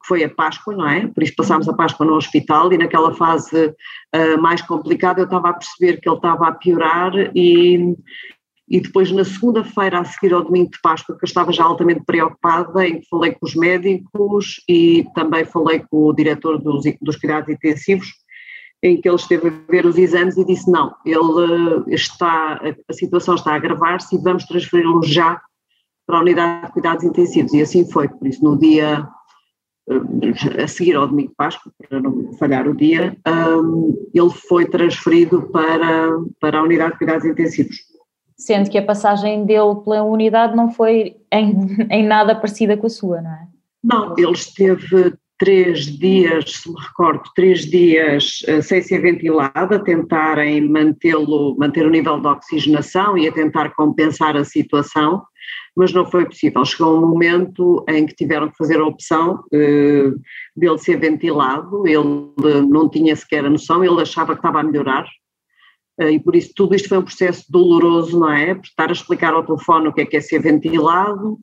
que 0.02 0.08
foi 0.08 0.24
a 0.24 0.28
Páscoa, 0.28 0.74
não 0.74 0.88
é? 0.88 1.06
Por 1.06 1.22
isso 1.22 1.34
passámos 1.36 1.68
a 1.68 1.72
Páscoa 1.72 2.04
no 2.04 2.14
hospital 2.14 2.72
e 2.72 2.78
naquela 2.78 3.14
fase 3.14 3.68
uh, 3.68 4.42
mais 4.42 4.60
complicada 4.60 5.20
eu 5.20 5.24
estava 5.24 5.50
a 5.50 5.52
perceber 5.54 6.00
que 6.00 6.08
ele 6.08 6.16
estava 6.16 6.48
a 6.48 6.52
piorar 6.52 7.12
e, 7.34 7.94
e 8.68 8.80
depois 8.80 9.10
na 9.12 9.24
segunda-feira 9.24 10.00
a 10.00 10.04
seguir 10.04 10.34
ao 10.34 10.44
domingo 10.44 10.70
de 10.70 10.80
Páscoa 10.82 11.16
que 11.16 11.24
eu 11.24 11.26
estava 11.26 11.52
já 11.52 11.64
altamente 11.64 12.02
preocupada 12.04 12.86
em 12.86 13.00
que 13.00 13.08
falei 13.08 13.32
com 13.32 13.46
os 13.46 13.54
médicos 13.54 14.62
e 14.68 15.06
também 15.14 15.44
falei 15.44 15.80
com 15.80 16.06
o 16.06 16.12
diretor 16.12 16.58
dos, 16.58 16.84
dos 17.00 17.16
cuidados 17.16 17.48
intensivos 17.48 18.08
em 18.82 19.00
que 19.00 19.08
ele 19.08 19.16
esteve 19.16 19.48
a 19.48 19.70
ver 19.70 19.86
os 19.86 19.96
exames 19.96 20.36
e 20.36 20.44
disse 20.44 20.68
não, 20.68 20.92
ele 21.06 21.94
está, 21.94 22.60
a 22.88 22.92
situação 22.92 23.36
está 23.36 23.52
a 23.52 23.56
agravar-se 23.56 24.16
e 24.16 24.18
vamos 24.18 24.44
transferi-lo 24.44 25.02
já 25.04 25.40
para 26.04 26.18
a 26.18 26.20
unidade 26.20 26.66
de 26.66 26.72
cuidados 26.72 27.04
intensivos 27.04 27.52
e 27.52 27.62
assim 27.62 27.88
foi, 27.90 28.08
por 28.08 28.26
isso 28.26 28.42
no 28.42 28.58
dia 28.58 29.08
a 30.62 30.68
seguir 30.68 30.94
ao 30.94 31.08
domingo 31.08 31.30
de 31.30 31.34
Páscoa, 31.34 31.72
para 31.88 32.00
não 32.00 32.32
falhar 32.34 32.68
o 32.68 32.76
dia, 32.76 33.16
ele 34.14 34.30
foi 34.48 34.66
transferido 34.66 35.42
para, 35.50 36.10
para 36.40 36.58
a 36.58 36.62
unidade 36.62 36.92
de 36.92 36.98
cuidados 36.98 37.24
intensivos. 37.24 37.76
Sendo 38.36 38.70
que 38.70 38.78
a 38.78 38.84
passagem 38.84 39.44
dele 39.44 39.76
pela 39.84 40.02
unidade 40.02 40.56
não 40.56 40.70
foi 40.70 41.16
em, 41.32 41.56
em 41.90 42.06
nada 42.06 42.34
parecida 42.34 42.76
com 42.76 42.86
a 42.86 42.90
sua, 42.90 43.20
não 43.20 43.30
é? 43.30 43.46
Não, 43.82 44.14
ele 44.16 44.32
esteve 44.32 45.14
três 45.38 45.86
dias, 45.98 46.52
se 46.52 46.70
me 46.70 46.80
recordo, 46.80 47.22
três 47.34 47.62
dias 47.62 48.42
uh, 48.48 48.62
sem 48.62 48.80
ser 48.80 49.00
ventilado, 49.00 49.74
a 49.74 49.78
tentarem 49.80 50.68
mantê-lo, 50.68 51.56
manter 51.58 51.84
o 51.84 51.90
nível 51.90 52.20
de 52.20 52.28
oxigenação 52.28 53.18
e 53.18 53.26
a 53.26 53.32
tentar 53.32 53.70
compensar 53.74 54.36
a 54.36 54.44
situação, 54.44 55.20
mas 55.76 55.92
não 55.92 56.04
foi 56.04 56.26
possível. 56.26 56.64
Chegou 56.64 56.98
um 56.98 57.08
momento 57.08 57.84
em 57.88 58.06
que 58.06 58.14
tiveram 58.14 58.50
que 58.50 58.56
fazer 58.56 58.78
a 58.78 58.86
opção 58.86 59.42
uh, 59.52 60.20
dele 60.56 60.78
ser 60.78 60.98
ventilado, 60.98 61.86
ele 61.86 62.68
não 62.68 62.88
tinha 62.88 63.16
sequer 63.16 63.44
a 63.44 63.50
noção, 63.50 63.84
ele 63.84 64.00
achava 64.00 64.34
que 64.34 64.38
estava 64.38 64.60
a 64.60 64.62
melhorar, 64.62 65.06
uh, 66.00 66.08
e 66.08 66.20
por 66.20 66.36
isso 66.36 66.52
tudo 66.54 66.74
isto 66.74 66.88
foi 66.88 66.98
um 66.98 67.04
processo 67.04 67.44
doloroso, 67.50 68.18
não 68.18 68.30
é? 68.30 68.54
Por 68.54 68.64
estar 68.64 68.88
a 68.88 68.92
explicar 68.92 69.32
ao 69.32 69.44
telefone 69.44 69.88
o 69.88 69.92
que 69.92 70.02
é 70.02 70.06
que 70.06 70.16
é 70.16 70.20
ser 70.20 70.40
ventilado, 70.40 71.38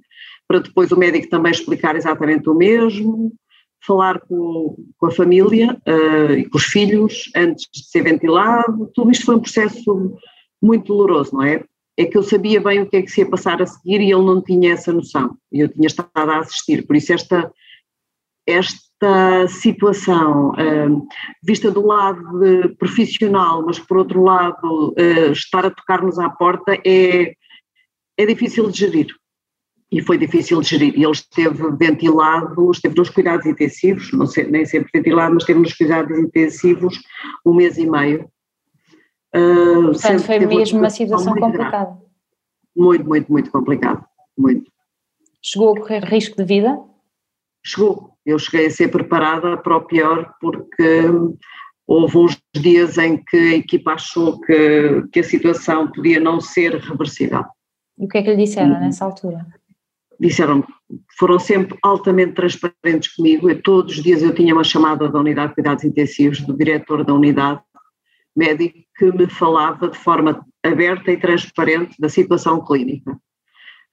para 0.47 0.59
depois 0.59 0.91
o 0.91 0.97
médico 0.97 1.29
também 1.29 1.51
explicar 1.51 1.95
exatamente 1.95 2.49
o 2.49 2.55
mesmo, 2.55 3.31
falar 3.85 4.19
com, 4.19 4.75
com 4.97 5.05
a 5.05 5.11
família 5.11 5.79
uh, 5.87 6.33
e 6.33 6.45
com 6.45 6.57
os 6.57 6.65
filhos 6.65 7.31
antes 7.35 7.67
de 7.71 7.83
ser 7.89 8.03
ventilado, 8.03 8.91
tudo 8.93 9.11
isto 9.11 9.25
foi 9.25 9.35
um 9.35 9.41
processo 9.41 10.17
muito 10.61 10.87
doloroso, 10.87 11.35
não 11.35 11.43
é? 11.43 11.63
É 11.99 12.05
que 12.05 12.17
eu 12.17 12.23
sabia 12.23 12.61
bem 12.61 12.81
o 12.81 12.89
que 12.89 12.95
é 12.95 13.01
que 13.01 13.11
se 13.11 13.19
ia 13.19 13.29
passar 13.29 13.61
a 13.61 13.65
seguir 13.65 13.99
e 13.99 14.09
ele 14.09 14.23
não 14.23 14.41
tinha 14.41 14.71
essa 14.71 14.93
noção, 14.93 15.37
e 15.51 15.59
eu 15.59 15.67
tinha 15.67 15.87
estado 15.87 16.09
a 16.15 16.39
assistir, 16.39 16.87
por 16.87 16.95
isso 16.95 17.11
esta, 17.11 17.51
esta 18.47 19.47
situação, 19.49 20.51
uh, 20.51 21.07
vista 21.43 21.69
do 21.69 21.85
lado 21.85 22.73
profissional, 22.77 23.65
mas 23.65 23.79
por 23.79 23.97
outro 23.97 24.23
lado 24.23 24.95
uh, 24.97 25.31
estar 25.33 25.65
a 25.65 25.71
tocar-nos 25.71 26.17
à 26.17 26.29
porta 26.29 26.73
é, 26.87 27.33
é 28.17 28.25
difícil 28.25 28.71
de 28.71 28.79
gerir 28.79 29.19
e 29.91 30.01
foi 30.01 30.17
difícil 30.17 30.61
de 30.61 30.69
gerir. 30.69 30.93
Ele 30.95 31.11
esteve 31.11 31.71
ventilado, 31.77 32.71
esteve 32.71 32.95
nos 32.95 33.09
cuidados 33.09 33.45
intensivos, 33.45 34.09
sei, 34.31 34.45
nem 34.45 34.65
sempre 34.65 34.89
ventilado, 34.93 35.33
mas 35.33 35.43
esteve 35.43 35.59
nos 35.59 35.73
cuidados 35.73 36.17
intensivos 36.17 36.99
um 37.45 37.53
mês 37.53 37.77
e 37.77 37.89
meio. 37.89 38.29
Uh, 39.35 39.91
Portanto, 39.91 40.23
foi 40.23 40.39
mesmo 40.39 40.79
uma 40.79 40.89
situação 40.89 41.35
complicada. 41.35 41.97
Muito, 42.75 43.07
muito, 43.07 43.31
muito 43.31 43.51
complicado, 43.51 44.05
muito. 44.37 44.71
Chegou 45.41 45.75
a 45.75 45.79
correr 45.79 46.03
risco 46.03 46.35
de 46.37 46.43
vida? 46.43 46.79
Chegou. 47.63 48.13
Eu 48.25 48.37
cheguei 48.39 48.67
a 48.67 48.71
ser 48.71 48.89
preparada 48.89 49.57
para 49.57 49.77
o 49.77 49.81
pior 49.81 50.33
porque 50.39 51.03
houve 51.87 52.17
uns 52.17 52.37
dias 52.55 52.97
em 52.97 53.17
que 53.17 53.37
a 53.37 53.55
equipa 53.55 53.93
achou 53.93 54.39
que, 54.41 55.03
que 55.11 55.19
a 55.19 55.23
situação 55.23 55.91
podia 55.91 56.19
não 56.19 56.39
ser 56.39 56.75
reversível. 56.75 57.45
E 57.97 58.05
o 58.05 58.07
que 58.07 58.17
é 58.17 58.23
que 58.23 58.29
lhe 58.31 58.43
disseram 58.43 58.73
uhum. 58.73 58.79
nessa 58.79 59.05
altura? 59.05 59.45
disseram, 60.19 60.63
foram 61.17 61.39
sempre 61.39 61.77
altamente 61.81 62.33
transparentes 62.33 63.15
comigo, 63.15 63.49
eu, 63.49 63.61
todos 63.61 63.97
os 63.97 64.03
dias 64.03 64.21
eu 64.21 64.35
tinha 64.35 64.53
uma 64.53 64.63
chamada 64.63 65.09
da 65.09 65.19
unidade 65.19 65.49
de 65.49 65.55
cuidados 65.55 65.83
intensivos, 65.83 66.41
do 66.41 66.55
diretor 66.55 67.05
da 67.05 67.13
unidade 67.13 67.61
médico, 68.39 68.79
que 68.97 69.11
me 69.11 69.27
falava 69.27 69.89
de 69.89 69.97
forma 69.97 70.45
aberta 70.63 71.11
e 71.11 71.19
transparente 71.19 71.95
da 71.99 72.07
situação 72.07 72.63
clínica. 72.63 73.19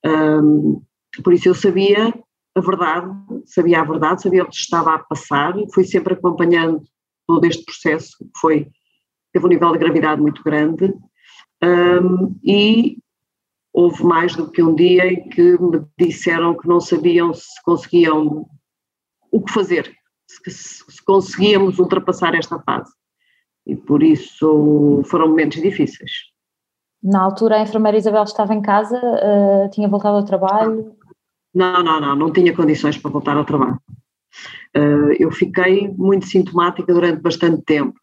Um, 0.05 0.83
por 1.23 1.33
isso 1.33 1.49
eu 1.49 1.55
sabia 1.55 2.15
a 2.55 2.61
verdade, 2.61 3.12
sabia 3.45 3.81
a 3.81 3.85
verdade, 3.85 4.23
sabia 4.23 4.45
o 4.45 4.49
que 4.49 4.55
estava 4.55 4.95
a 4.95 4.99
passar, 4.99 5.55
fui 5.75 5.85
sempre 5.85 6.15
acompanhando 6.15 6.83
todo 7.26 7.45
este 7.45 7.65
processo, 7.65 8.17
que 8.19 8.41
foi, 8.41 8.69
teve 9.33 9.45
um 9.45 9.49
nível 9.49 9.73
de 9.73 9.79
gravidade 9.79 10.23
muito 10.23 10.43
grande, 10.43 10.95
um, 11.62 12.38
e 12.45 12.99
houve 13.73 14.05
mais 14.05 14.35
do 14.35 14.50
que 14.50 14.62
um 14.62 14.75
dia 14.75 15.07
em 15.07 15.29
que 15.29 15.61
me 15.61 15.85
disseram 15.99 16.57
que 16.57 16.69
não 16.69 16.81
sabiam 16.81 17.35
se 17.35 17.62
conseguiam 17.62 18.47
o 19.31 19.43
que 19.43 19.53
fazer, 19.53 19.95
se, 20.26 20.50
se 20.50 21.05
conseguíamos 21.05 21.79
ultrapassar 21.79 22.35
esta 22.35 22.59
fase. 22.61 22.93
E 23.67 23.75
por 23.75 24.03
isso 24.03 25.03
foram 25.07 25.29
momentos 25.29 25.61
difíceis. 25.61 26.13
Na 27.03 27.23
altura 27.23 27.57
a 27.57 27.63
enfermeira 27.63 27.99
Isabel 27.99 28.23
estava 28.23 28.55
em 28.55 28.63
casa, 28.63 28.99
uh, 28.99 29.71
tinha 29.71 29.89
voltado 29.89 30.17
ao 30.17 30.25
trabalho? 30.25 30.95
Não, 31.55 31.83
não, 31.83 32.01
não, 32.01 32.17
não 32.17 32.33
tinha 32.33 32.55
condições 32.55 32.97
para 32.99 33.11
voltar 33.11 33.37
ao 33.37 33.45
trabalho. 33.45 33.79
Uh, 34.77 35.13
eu 35.19 35.31
fiquei 35.31 35.89
muito 35.97 36.27
sintomática 36.27 36.93
durante 36.93 37.23
bastante 37.23 37.63
tempo 37.63 37.99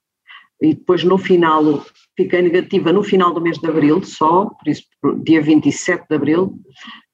e 0.61 0.73
depois 0.73 1.03
no 1.03 1.17
final 1.17 1.83
fiquei 2.15 2.41
negativa 2.41 2.91
no 2.91 3.03
final 3.03 3.33
do 3.33 3.41
mês 3.41 3.57
de 3.57 3.67
abril 3.67 4.01
só, 4.03 4.45
por 4.45 4.67
isso 4.67 4.83
dia 5.23 5.41
27 5.41 6.07
de 6.07 6.15
abril, 6.15 6.57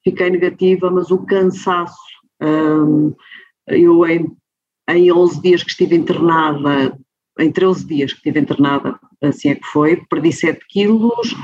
fiquei 0.03 0.29
negativa, 0.29 0.91
mas 0.91 1.10
o 1.10 1.25
cansaço, 1.25 1.98
hum, 2.41 3.13
eu 3.68 4.06
em, 4.06 4.32
em 4.89 5.12
11 5.12 5.41
dias 5.41 5.63
que 5.63 5.72
estive 5.72 5.96
internada, 5.96 6.98
em 7.39 7.51
13 7.51 7.88
dias 7.88 8.12
que 8.12 8.19
estive 8.19 8.39
internada, 8.39 9.00
assim 9.22 9.50
é 9.50 9.55
que 9.55 9.65
foi, 9.65 9.96
perdi 10.10 10.31
7 10.31 10.60
quilos, 10.67 11.36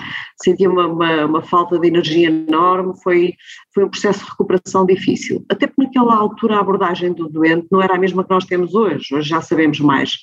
senti 0.42 0.68
uma, 0.68 0.88
uma, 0.88 1.26
uma, 1.26 1.42
falta 1.42 1.80
de 1.80 1.88
energia 1.88 2.28
enorme, 2.28 2.94
foi, 3.02 3.34
foi 3.74 3.86
um 3.86 3.90
processo 3.90 4.24
de 4.24 4.30
recuperação 4.30 4.86
difícil. 4.86 5.46
Até 5.50 5.68
porque 5.68 5.84
naquela 5.84 6.16
altura 6.16 6.58
a 6.58 6.60
abordagem 6.60 7.14
do 7.14 7.28
doente 7.30 7.68
não 7.72 7.82
era 7.82 7.96
a 7.96 8.00
mesma 8.00 8.24
que 8.24 8.30
nós 8.30 8.46
temos 8.46 8.76
hoje, 8.76 9.16
hoje 9.16 9.30
já 9.30 9.42
sabemos 9.42 9.80
mais 9.80 10.18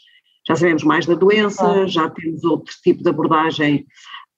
já 0.47 0.57
sabemos 0.57 0.83
mais 0.83 1.07
da 1.07 1.15
doença, 1.15 1.87
já 1.87 2.11
temos 2.11 2.43
outro 2.45 2.75
tipo 2.83 3.03
de 3.03 3.09
abordagem 3.09 3.87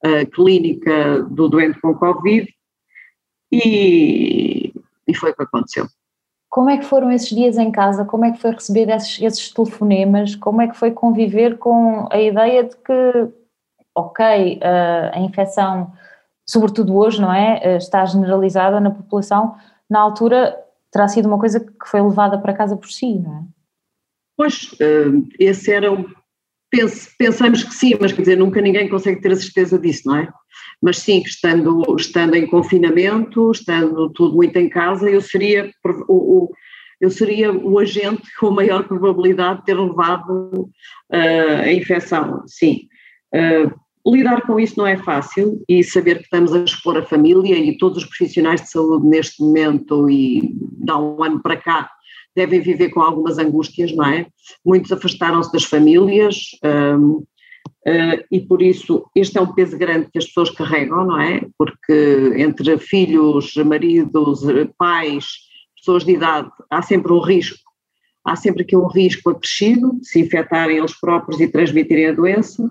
uh, 0.05 0.29
clínica 0.31 1.23
do 1.23 1.49
doente 1.49 1.79
com 1.79 1.95
Covid 1.95 2.47
e, 3.51 4.73
e 5.07 5.15
foi 5.15 5.31
o 5.31 5.35
que 5.35 5.43
aconteceu. 5.43 5.87
Como 6.55 6.69
é 6.69 6.77
que 6.77 6.85
foram 6.85 7.11
esses 7.11 7.27
dias 7.27 7.57
em 7.57 7.69
casa? 7.69 8.05
Como 8.05 8.23
é 8.23 8.31
que 8.31 8.39
foi 8.39 8.51
receber 8.51 8.87
esses, 8.87 9.21
esses 9.21 9.51
telefonemas? 9.51 10.37
Como 10.37 10.61
é 10.61 10.69
que 10.69 10.77
foi 10.77 10.89
conviver 10.89 11.57
com 11.57 12.07
a 12.09 12.17
ideia 12.17 12.63
de 12.63 12.77
que, 12.77 13.27
ok, 13.93 14.59
uh, 14.63 15.11
a 15.13 15.19
infecção, 15.19 15.91
sobretudo 16.47 16.95
hoje, 16.95 17.19
não 17.19 17.33
é? 17.33 17.61
Uh, 17.61 17.77
está 17.77 18.05
generalizada 18.05 18.79
na 18.79 18.89
população, 18.89 19.57
na 19.89 19.99
altura 19.99 20.57
terá 20.93 21.09
sido 21.09 21.25
uma 21.25 21.37
coisa 21.37 21.59
que 21.59 21.89
foi 21.89 22.01
levada 22.01 22.37
para 22.37 22.53
casa 22.53 22.77
por 22.77 22.89
si, 22.89 23.19
não 23.19 23.35
é? 23.35 23.43
Pois, 24.37 24.73
eh, 24.79 25.11
esse 25.37 25.73
era 25.73 25.91
o. 25.91 26.05
Pensamos 27.17 27.65
que 27.65 27.73
sim, 27.73 27.95
mas 27.99 28.13
quer 28.13 28.21
dizer, 28.21 28.37
nunca 28.37 28.61
ninguém 28.61 28.87
consegue 28.87 29.19
ter 29.19 29.33
a 29.33 29.35
certeza 29.35 29.77
disso, 29.77 30.03
não 30.05 30.15
é? 30.15 30.33
Mas 30.81 30.99
sim, 30.99 31.21
estando, 31.25 31.83
estando 31.97 32.35
em 32.35 32.47
confinamento, 32.47 33.51
estando 33.51 34.09
tudo 34.11 34.35
muito 34.35 34.57
em 34.57 34.69
casa, 34.69 35.09
eu 35.09 35.21
seria 35.21 35.71
o, 36.07 36.43
o 36.45 36.49
eu 37.01 37.11
seria 37.11 37.51
o 37.51 37.77
agente 37.77 38.23
com 38.39 38.51
maior 38.51 38.87
probabilidade 38.87 39.59
de 39.59 39.65
ter 39.65 39.77
levado 39.77 40.69
uh, 41.11 41.61
a 41.61 41.73
infecção, 41.73 42.43
sim. 42.47 42.87
Uh, 43.33 43.69
lidar 44.15 44.41
com 44.43 44.57
isso 44.57 44.77
não 44.77 44.87
é 44.87 44.95
fácil 44.95 45.61
e 45.67 45.83
saber 45.83 46.19
que 46.19 46.23
estamos 46.23 46.53
a 46.53 46.59
expor 46.59 46.97
a 46.97 47.03
família 47.03 47.57
e 47.57 47.77
todos 47.77 47.97
os 47.97 48.05
profissionais 48.05 48.61
de 48.61 48.69
saúde 48.69 49.07
neste 49.07 49.41
momento 49.41 50.09
e 50.09 50.55
dá 50.79 50.97
um 50.97 51.21
ano 51.21 51.41
para 51.41 51.57
cá 51.57 51.89
devem 52.35 52.59
viver 52.59 52.89
com 52.89 53.01
algumas 53.01 53.37
angústias, 53.37 53.95
não 53.95 54.05
é? 54.05 54.27
Muitos 54.63 54.91
afastaram-se 54.91 55.51
das 55.51 55.63
famílias 55.63 56.49
um, 56.63 57.23
uh, 57.87 58.23
e 58.31 58.39
por 58.39 58.61
isso 58.61 59.09
este 59.15 59.37
é 59.37 59.41
um 59.41 59.53
peso 59.53 59.77
grande 59.77 60.09
que 60.11 60.17
as 60.17 60.25
pessoas 60.25 60.49
carregam, 60.51 61.05
não 61.05 61.19
é? 61.19 61.41
Porque 61.57 62.33
entre 62.37 62.77
filhos, 62.77 63.55
maridos, 63.57 64.41
pais, 64.77 65.25
pessoas 65.75 66.03
de 66.03 66.13
idade, 66.13 66.49
há 66.69 66.81
sempre 66.81 67.13
um 67.13 67.19
risco, 67.19 67.59
há 68.25 68.35
sempre 68.35 68.63
aqui 68.63 68.75
um 68.75 68.87
risco 68.87 69.29
acrescido 69.29 69.99
de 69.99 70.07
se 70.07 70.19
infectarem 70.19 70.77
eles 70.77 70.99
próprios 70.99 71.39
e 71.39 71.47
transmitirem 71.47 72.07
a 72.07 72.13
doença 72.13 72.69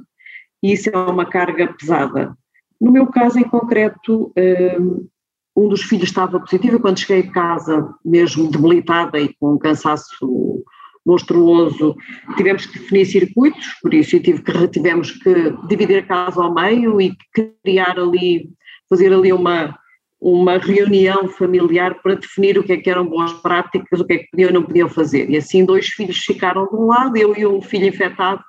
e 0.65 0.73
isso 0.73 0.89
é 0.89 0.97
uma 0.97 1.27
carga 1.27 1.75
pesada. 1.79 2.35
No 2.81 2.91
meu 2.91 3.07
caso 3.07 3.39
em 3.39 3.45
concreto, 3.45 4.33
um, 4.81 5.07
um 5.55 5.69
dos 5.69 5.83
filhos 5.83 6.09
estava 6.09 6.41
positivo 6.41 6.81
quando 6.81 6.99
cheguei 6.99 7.29
a 7.29 7.33
casa, 7.33 7.95
mesmo 8.05 8.51
debilitada 8.51 9.21
e 9.21 9.33
com 9.35 9.53
um 9.53 9.59
cansaço 9.59 10.65
monstruoso, 11.05 11.95
tivemos 12.37 12.67
que 12.67 12.79
definir 12.79 13.07
circuitos, 13.07 13.67
por 13.83 13.93
isso 13.93 14.19
tive 14.21 14.43
que, 14.43 14.69
tivemos 14.69 15.11
que 15.11 15.51
dividir 15.69 15.99
a 15.99 16.07
casa 16.07 16.43
ao 16.43 16.55
meio 16.55 17.01
e 17.01 17.15
criar 17.63 17.99
ali, 17.99 18.51
fazer 18.89 19.13
ali 19.13 19.33
uma, 19.33 19.77
uma 20.21 20.59
reunião 20.59 21.29
familiar 21.29 22.01
para 22.03 22.15
definir 22.15 22.59
o 22.59 22.65
que 22.65 22.73
é 22.73 22.77
que 22.79 22.89
eram 22.89 23.07
boas 23.07 23.33
práticas, 23.35 24.01
o 24.01 24.05
que 24.05 24.15
é 24.15 24.19
que 24.19 24.31
podiam 24.31 24.51
e 24.51 24.53
não 24.53 24.63
podiam 24.63 24.89
fazer. 24.89 25.29
E 25.29 25.37
assim 25.37 25.65
dois 25.65 25.87
filhos 25.89 26.19
ficaram 26.19 26.67
de 26.67 26.75
um 26.75 26.87
lado, 26.87 27.17
eu 27.17 27.37
e 27.37 27.47
um 27.47 27.61
filho 27.61 27.87
infectado 27.87 28.43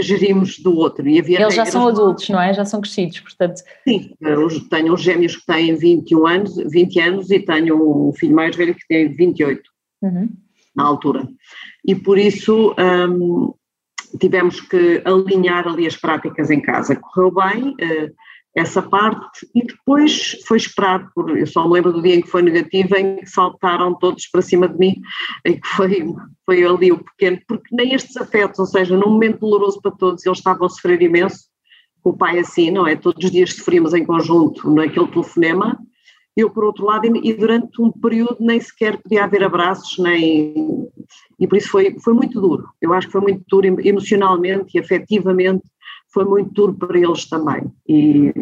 gerimos 0.00 0.58
do 0.58 0.74
outro. 0.76 1.06
E 1.06 1.20
havia 1.20 1.42
Eles 1.42 1.54
já 1.54 1.66
são 1.66 1.86
adultos, 1.86 2.28
não 2.30 2.40
é? 2.40 2.54
Já 2.54 2.64
são 2.64 2.80
crescidos, 2.80 3.20
portanto. 3.20 3.60
Sim, 3.86 4.14
tenho 4.70 4.94
uns 4.94 5.02
gêmeos 5.02 5.36
que 5.36 5.46
têm 5.46 5.74
21 5.74 6.26
anos, 6.26 6.56
20 6.56 7.00
anos 7.00 7.30
e 7.30 7.38
tenho 7.38 8.08
um 8.08 8.12
filho 8.12 8.34
mais 8.34 8.56
velho 8.56 8.74
que 8.74 8.86
tem 8.88 9.12
28 9.12 9.62
uhum. 10.02 10.28
Na 10.74 10.84
altura. 10.84 11.28
E 11.84 11.94
por 11.94 12.18
isso 12.18 12.74
um, 12.78 13.54
tivemos 14.18 14.60
que 14.60 15.02
alinhar 15.04 15.66
ali 15.66 15.86
as 15.86 15.96
práticas 15.96 16.50
em 16.50 16.60
casa. 16.60 16.96
Correu 16.96 17.32
bem 17.32 17.70
uh, 17.70 18.14
essa 18.56 18.80
parte 18.80 19.48
e 19.54 19.64
depois 19.64 20.40
foi 20.46 20.58
esperado 20.58 21.10
por, 21.14 21.36
eu 21.36 21.46
só 21.46 21.66
me 21.66 21.74
lembro 21.74 21.92
do 21.92 22.00
dia 22.00 22.14
em 22.14 22.22
que 22.22 22.30
foi 22.30 22.40
negativo, 22.40 22.94
em 22.96 23.16
que 23.16 23.26
saltaram 23.26 23.98
todos 23.98 24.28
para 24.28 24.42
cima 24.42 24.68
de 24.68 24.78
mim, 24.78 24.94
em 25.44 25.58
que 25.58 25.66
foi, 25.68 26.06
foi 26.46 26.64
ali 26.64 26.92
o 26.92 27.02
pequeno, 27.02 27.40
porque 27.48 27.74
nem 27.74 27.94
estes 27.94 28.16
afetos, 28.16 28.60
ou 28.60 28.66
seja, 28.66 28.96
num 28.96 29.10
momento 29.10 29.40
doloroso 29.40 29.80
para 29.82 29.90
todos, 29.90 30.24
eles 30.24 30.38
estavam 30.38 30.66
a 30.66 30.70
sofrer 30.70 31.02
imenso, 31.02 31.46
o 32.04 32.12
pai 32.12 32.38
assim, 32.38 32.70
não 32.70 32.86
é? 32.86 32.94
Todos 32.94 33.24
os 33.24 33.30
dias 33.30 33.54
sofríamos 33.54 33.92
em 33.92 34.04
conjunto 34.04 34.70
naquele 34.72 35.08
telefonema, 35.08 35.76
eu 36.36 36.50
por 36.50 36.64
outro 36.64 36.84
lado, 36.84 37.06
e 37.06 37.34
durante 37.34 37.80
um 37.80 37.92
período 37.92 38.36
nem 38.40 38.60
sequer 38.60 39.00
podia 39.00 39.24
haver 39.24 39.44
abraços, 39.44 39.98
nem. 39.98 40.88
E 41.38 41.46
por 41.46 41.56
isso 41.56 41.70
foi, 41.70 41.96
foi 42.00 42.12
muito 42.12 42.40
duro. 42.40 42.68
Eu 42.80 42.92
acho 42.92 43.06
que 43.06 43.12
foi 43.12 43.20
muito 43.20 43.44
duro 43.48 43.66
emocionalmente 43.86 44.76
e 44.76 44.80
afetivamente, 44.80 45.62
foi 46.12 46.24
muito 46.24 46.52
duro 46.52 46.74
para 46.74 46.98
eles 46.98 47.28
também. 47.28 47.72
E, 47.88 48.32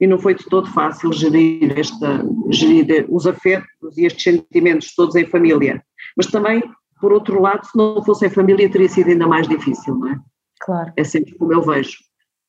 e 0.00 0.06
não 0.06 0.18
foi 0.18 0.34
de 0.34 0.44
todo 0.44 0.68
fácil 0.70 1.12
gerir, 1.12 1.78
esta, 1.78 2.24
gerir 2.50 3.06
os 3.08 3.26
afetos 3.26 3.96
e 3.96 4.04
estes 4.04 4.22
sentimentos 4.24 4.94
todos 4.94 5.14
em 5.14 5.26
família. 5.26 5.82
Mas 6.16 6.26
também, 6.26 6.62
por 7.00 7.12
outro 7.12 7.40
lado, 7.40 7.66
se 7.66 7.76
não 7.76 8.02
fosse 8.04 8.26
em 8.26 8.30
família, 8.30 8.70
teria 8.70 8.88
sido 8.88 9.10
ainda 9.10 9.28
mais 9.28 9.46
difícil, 9.46 9.94
não 9.94 10.08
é? 10.08 10.18
Claro. 10.60 10.92
É 10.96 11.04
sempre 11.04 11.36
como 11.36 11.52
eu 11.52 11.62
vejo. 11.62 11.98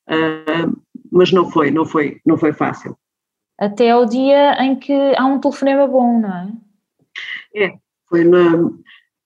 Uh, 0.10 0.76
mas 1.12 1.32
não 1.32 1.50
foi, 1.52 1.70
não 1.70 1.86
foi, 1.86 2.20
não 2.26 2.38
foi 2.38 2.54
fácil 2.54 2.98
até 3.60 3.92
ao 3.92 4.06
dia 4.06 4.54
em 4.64 4.76
que 4.76 4.94
há 5.18 5.26
um 5.26 5.40
telefonema 5.40 5.86
bom, 5.86 6.20
não 6.20 6.34
é? 6.34 6.52
É, 7.56 7.74
foi 8.08 8.24
no, 8.24 8.80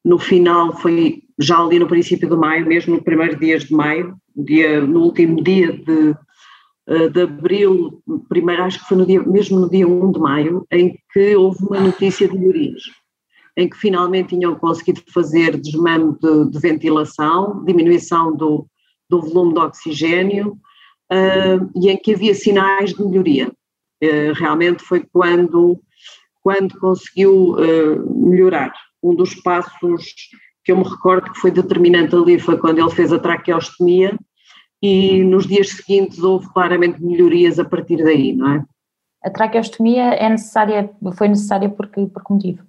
no 0.04 0.18
final, 0.18 0.76
foi 0.78 1.22
já 1.40 1.60
ali 1.60 1.78
no 1.78 1.88
princípio 1.88 2.28
de 2.28 2.36
maio, 2.36 2.66
mesmo 2.66 2.96
no 2.96 3.04
primeiros 3.04 3.40
dias 3.40 3.64
de 3.66 3.74
maio, 3.74 4.16
dia, 4.36 4.82
no 4.82 5.02
último 5.02 5.42
dia 5.44 5.72
de, 5.72 6.16
eh, 6.88 7.10
de 7.10 7.22
abril, 7.22 8.02
primeiro 8.28 8.64
acho 8.64 8.80
que 8.80 8.88
foi 8.88 8.98
no 8.98 9.06
dia, 9.06 9.22
mesmo 9.24 9.60
no 9.60 9.70
dia 9.70 9.88
1 9.88 10.12
de 10.12 10.20
maio, 10.20 10.66
em 10.72 10.98
que 11.12 11.36
houve 11.36 11.64
uma 11.64 11.80
notícia 11.80 12.28
de 12.28 12.38
melhorias, 12.38 12.82
em 13.56 13.70
que 13.70 13.78
finalmente 13.78 14.30
tinham 14.30 14.56
conseguido 14.56 15.02
fazer 15.14 15.60
desmame 15.60 16.16
de, 16.20 16.50
de 16.50 16.60
ventilação, 16.60 17.64
diminuição 17.66 18.36
do, 18.36 18.66
do 19.10 19.22
volume 19.22 19.54
de 19.54 19.60
oxigênio, 19.60 20.58
uh, 21.12 21.70
e 21.76 21.90
em 21.90 21.98
que 21.98 22.14
havia 22.14 22.34
sinais 22.34 22.94
de 22.94 23.04
melhoria. 23.04 23.52
Eh, 24.04 24.34
realmente 24.34 24.84
foi 24.84 25.00
quando, 25.14 25.80
quando 26.42 26.78
conseguiu 26.78 27.56
eh, 27.58 27.96
melhorar. 28.06 28.74
Um 29.02 29.16
dos 29.16 29.34
passos 29.36 30.04
que 30.62 30.74
eu 30.74 30.78
me 30.78 30.84
recordo 30.84 31.32
que 31.32 31.40
foi 31.40 31.52
determinante 31.52 32.14
ali 32.14 32.38
foi 32.38 32.58
quando 32.58 32.80
ele 32.80 32.90
fez 32.90 33.14
a 33.14 33.20
traqueostomia 33.20 34.18
e 34.82 35.24
nos 35.24 35.48
dias 35.48 35.70
seguintes 35.70 36.20
houve 36.20 36.52
claramente 36.52 37.02
melhorias 37.02 37.60
a 37.60 37.64
partir 37.64 38.04
daí, 38.04 38.34
não 38.34 38.52
é? 38.56 38.66
A 39.24 39.30
traqueostomia 39.30 40.16
é 40.16 40.28
necessária, 40.28 40.90
foi 41.18 41.30
necessária 41.30 41.70
porque, 41.70 42.06
por 42.06 42.26
que 42.26 42.34
motivo? 42.34 42.64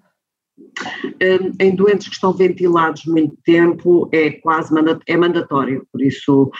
Eh, 1.18 1.38
em 1.58 1.74
doentes 1.74 2.06
que 2.06 2.14
estão 2.14 2.32
ventilados 2.32 3.04
muito 3.06 3.36
tempo 3.44 4.08
é 4.12 4.30
quase 4.30 4.72
é 5.08 5.16
mandatório, 5.16 5.84
por 5.90 6.00
isso 6.00 6.52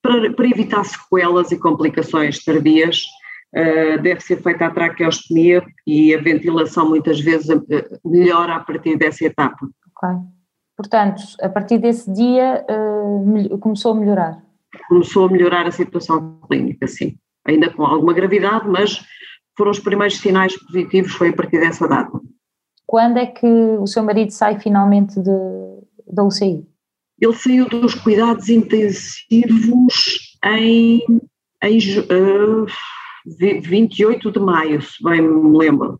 para, 0.00 0.32
para 0.32 0.46
evitar 0.46 0.84
sequelas 0.84 1.50
e 1.50 1.58
complicações 1.58 2.44
tardias 2.44 3.02
deve 3.52 4.20
ser 4.20 4.42
feita 4.42 4.66
a 4.66 4.70
traqueostomia 4.70 5.62
e 5.86 6.14
a 6.14 6.20
ventilação 6.20 6.88
muitas 6.88 7.20
vezes 7.20 7.48
uh, 7.48 7.62
melhora 8.04 8.56
a 8.56 8.60
partir 8.60 8.96
dessa 8.96 9.24
etapa. 9.24 9.68
Ok. 9.96 10.18
Portanto, 10.76 11.22
a 11.40 11.48
partir 11.48 11.78
desse 11.78 12.12
dia 12.12 12.64
uh, 12.70 13.58
começou 13.58 13.92
a 13.92 13.94
melhorar? 13.96 14.42
Começou 14.88 15.26
a 15.26 15.30
melhorar 15.30 15.66
a 15.66 15.72
situação 15.72 16.38
clínica, 16.48 16.86
sim. 16.86 17.16
Ainda 17.44 17.68
com 17.70 17.84
alguma 17.84 18.12
gravidade, 18.12 18.68
mas 18.68 19.04
foram 19.56 19.72
os 19.72 19.80
primeiros 19.80 20.18
sinais 20.18 20.56
positivos, 20.56 21.12
foi 21.12 21.30
a 21.30 21.32
partir 21.32 21.58
dessa 21.58 21.88
data. 21.88 22.20
Quando 22.86 23.18
é 23.18 23.26
que 23.26 23.46
o 23.46 23.86
seu 23.86 24.04
marido 24.04 24.30
sai 24.30 24.60
finalmente 24.60 25.20
de, 25.20 25.30
da 26.06 26.22
UCI? 26.22 26.64
Ele 27.20 27.34
saiu 27.34 27.68
dos 27.68 27.94
cuidados 27.94 28.48
intensivos 28.48 30.38
em, 30.44 31.04
em 31.64 31.78
uh, 31.78 32.66
28 33.36 34.30
de 34.30 34.38
maio, 34.38 34.80
se 34.80 35.02
bem 35.02 35.20
me 35.22 35.56
lembro. 35.56 35.98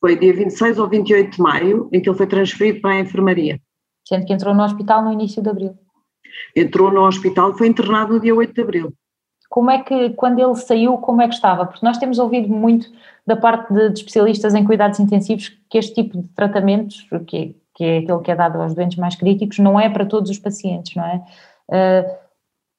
Foi 0.00 0.18
dia 0.18 0.34
26 0.34 0.78
ou 0.78 0.88
28 0.88 1.36
de 1.36 1.40
maio 1.40 1.88
em 1.92 2.00
que 2.00 2.08
ele 2.08 2.16
foi 2.16 2.26
transferido 2.26 2.80
para 2.80 2.92
a 2.92 3.00
enfermaria. 3.00 3.60
Sendo 4.06 4.26
que 4.26 4.32
entrou 4.32 4.54
no 4.54 4.62
hospital 4.62 5.02
no 5.02 5.12
início 5.12 5.42
de 5.42 5.48
abril. 5.48 5.74
Entrou 6.54 6.92
no 6.92 7.06
hospital 7.06 7.52
e 7.52 7.58
foi 7.58 7.68
internado 7.68 8.14
no 8.14 8.20
dia 8.20 8.34
8 8.34 8.52
de 8.52 8.60
abril. 8.60 8.92
Como 9.48 9.70
é 9.70 9.82
que, 9.82 10.10
quando 10.10 10.40
ele 10.40 10.54
saiu, 10.56 10.98
como 10.98 11.22
é 11.22 11.28
que 11.28 11.34
estava? 11.34 11.64
Porque 11.64 11.86
nós 11.86 11.96
temos 11.96 12.18
ouvido 12.18 12.48
muito 12.48 12.90
da 13.26 13.36
parte 13.36 13.72
de, 13.72 13.90
de 13.90 14.00
especialistas 14.00 14.54
em 14.54 14.64
cuidados 14.64 14.98
intensivos 14.98 15.56
que 15.70 15.78
este 15.78 15.94
tipo 15.94 16.20
de 16.20 16.28
tratamentos, 16.34 17.06
que, 17.26 17.56
que 17.74 17.84
é 17.84 17.98
aquele 17.98 18.18
que 18.20 18.30
é 18.30 18.34
dado 18.34 18.60
aos 18.60 18.74
doentes 18.74 18.98
mais 18.98 19.14
críticos, 19.14 19.58
não 19.58 19.78
é 19.78 19.88
para 19.88 20.04
todos 20.04 20.30
os 20.30 20.38
pacientes, 20.38 20.96
não 20.96 21.04
é? 21.04 21.24
Uh, 21.68 22.23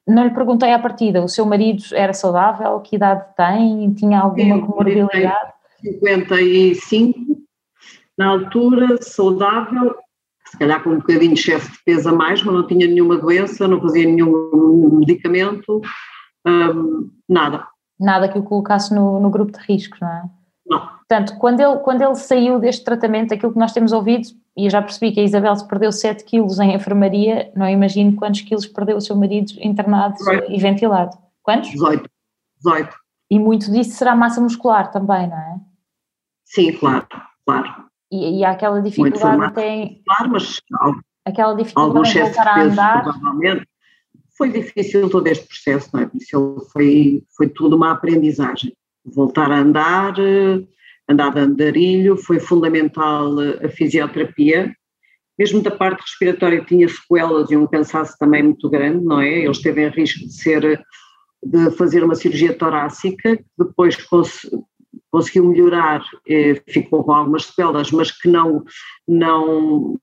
não 0.08 0.24
lhe 0.24 0.34
perguntei 0.34 0.72
à 0.72 0.80
partida, 0.80 1.24
o 1.24 1.28
seu 1.28 1.46
marido 1.46 1.84
era 1.94 2.13
saudável? 2.13 2.80
Que 2.80 2.96
idade 2.96 3.26
tem? 3.36 3.94
Tinha 3.94 4.20
alguma 4.20 4.65
comorbilidade? 4.65 5.54
55, 5.82 7.20
na 8.18 8.28
altura, 8.28 8.98
saudável, 9.02 9.96
se 10.48 10.58
calhar 10.58 10.82
com 10.84 10.91
um 10.91 10.98
bocadinho 10.98 11.34
de 11.34 11.39
excesso 11.39 11.72
de 11.72 11.78
peso 11.84 12.10
a 12.10 12.13
mais, 12.13 12.41
mas 12.44 12.54
não 12.54 12.68
tinha 12.68 12.88
nenhuma 12.88 13.18
doença, 13.18 13.68
não 13.68 13.82
fazia 13.82 14.06
nenhum 14.06 15.00
medicamento, 15.00 15.82
hum, 16.46 17.10
nada. 17.28 17.68
Nada 18.00 18.30
que 18.30 18.38
o 18.38 18.44
colocasse 18.44 18.94
no, 18.94 19.20
no 19.20 19.30
grupo 19.30 19.52
de 19.52 19.60
risco, 19.65 19.98
não 20.02 20.10
é? 20.10 20.24
Portanto, 21.08 21.38
quando 21.38 21.60
ele, 21.60 21.78
quando 21.80 22.02
ele 22.02 22.15
saiu 22.15 22.60
deste 22.60 22.84
tratamento, 22.84 23.34
aquilo 23.34 23.54
que 23.54 23.60
nós 23.60 23.72
temos 23.72 23.91
ouvido 23.91 24.28
e 24.58 24.65
eu 24.65 24.70
já 24.70 24.82
percebi 24.82 25.12
que 25.12 25.20
a 25.20 25.24
Isabel 25.24 25.56
se 25.56 25.68
perdeu 25.68 25.91
7 25.91 26.24
quilos 26.24 26.60
em 26.60 26.74
enfermaria, 26.74 27.52
não 27.56 27.68
imagino 27.68 28.15
quantos 28.15 28.41
quilos 28.41 28.65
perdeu 28.65 28.98
o 28.98 29.02
seu 29.02 29.15
marido 29.15 29.52
internado 29.60 30.15
18. 30.15 30.52
e 30.52 30.60
ventilado. 30.60 31.18
Quantos? 31.44 31.70
18. 31.72 32.10
18. 32.63 32.96
E 33.30 33.39
muito 33.39 33.72
disso 33.72 33.98
será 33.98 34.15
massa 34.15 34.39
muscular 34.39 34.91
também, 34.91 35.28
não 35.28 35.38
é? 35.38 35.60
Sim, 36.46 36.72
claro, 36.74 37.06
claro. 37.46 37.86
E, 38.12 38.39
e 38.39 38.46
há 38.46 38.52
aquela 38.52 38.82
dificuldade 38.82 39.44
até 39.44 39.68
em... 39.68 40.02
Claro, 40.06 40.32
mas... 40.32 40.62
Aquela 41.26 41.54
dificuldade 41.54 42.18
em 42.18 42.22
voltar 42.22 42.48
a 42.48 42.62
andar... 42.62 43.04
Provavelmente. 43.04 43.68
Foi 44.38 44.52
difícil 44.52 45.10
todo 45.10 45.28
este 45.28 45.48
processo, 45.48 45.89
não 45.94 46.02
é? 46.02 46.10
Isso 46.13 46.68
foi, 46.72 47.24
foi 47.36 47.50
tudo 47.50 47.76
uma 47.76 47.91
aprendizagem. 47.91 48.74
Voltar 49.06 49.52
a 49.52 49.60
andar 49.60 50.13
eh, 51.08 51.13
andar 51.13 51.34
de 51.34 51.39
andarilho, 51.39 52.18
foi 52.18 52.39
fundamental 52.39 53.36
a 53.63 53.70
fisioterapia, 53.70 54.76
mesmo 55.38 55.62
da 55.62 55.72
parte 55.72 56.02
respiratória 56.02 56.63
tinha 56.63 56.88
sequelas 56.88 57.52
e 57.52 57.58
um 57.58 57.68
cansaço 57.68 58.18
também 58.18 58.44
muito 58.44 58.70
grande, 58.70 59.04
não 59.04 59.20
é? 59.20 59.39
Ele 59.39 59.52
esteve 59.52 59.86
em 59.86 59.89
risco 59.89 60.20
de 60.20 60.34
ser, 60.34 60.86
de 61.44 61.72
fazer 61.72 62.04
uma 62.04 62.15
cirurgia 62.15 62.54
torácica, 62.54 63.38
depois 63.58 63.96
cons 63.96 64.50
conseguiu 65.12 65.46
melhorar, 65.46 66.04
eh, 66.28 66.62
ficou 66.68 67.04
com 67.04 67.13
algumas 67.13 67.46
sequelas, 67.46 67.89
mas 67.89 68.12
que 68.12 68.28
não, 68.28 68.65
não, 69.08 69.98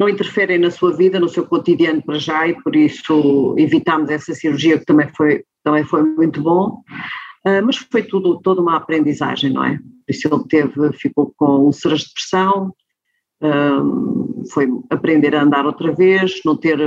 não 0.00 0.08
interferem 0.08 0.58
na 0.58 0.70
sua 0.70 0.96
vida, 0.96 1.20
no 1.20 1.28
seu 1.28 1.46
cotidiano 1.46 2.02
para 2.02 2.18
já, 2.18 2.48
e 2.48 2.54
por 2.62 2.74
isso 2.74 3.54
evitámos 3.58 4.08
essa 4.08 4.32
cirurgia 4.32 4.78
que 4.78 4.86
também 4.86 5.08
foi, 5.14 5.44
também 5.62 5.84
foi 5.84 6.02
muito 6.02 6.42
bom. 6.42 6.82
Uh, 7.46 7.64
mas 7.64 7.76
foi 7.76 8.02
tudo, 8.04 8.40
toda 8.40 8.60
uma 8.60 8.76
aprendizagem, 8.76 9.52
não 9.52 9.64
é? 9.64 9.76
Por 9.76 10.10
isso 10.10 10.28
ele 10.28 10.44
teve, 10.48 10.92
ficou 10.92 11.32
com 11.36 11.60
úlceras 11.62 12.00
de 12.00 12.12
pressão, 12.14 12.72
um, 13.42 14.44
foi 14.52 14.68
aprender 14.90 15.34
a 15.34 15.42
andar 15.42 15.66
outra 15.66 15.92
vez, 15.92 16.40
não 16.44 16.56
ter, 16.56 16.78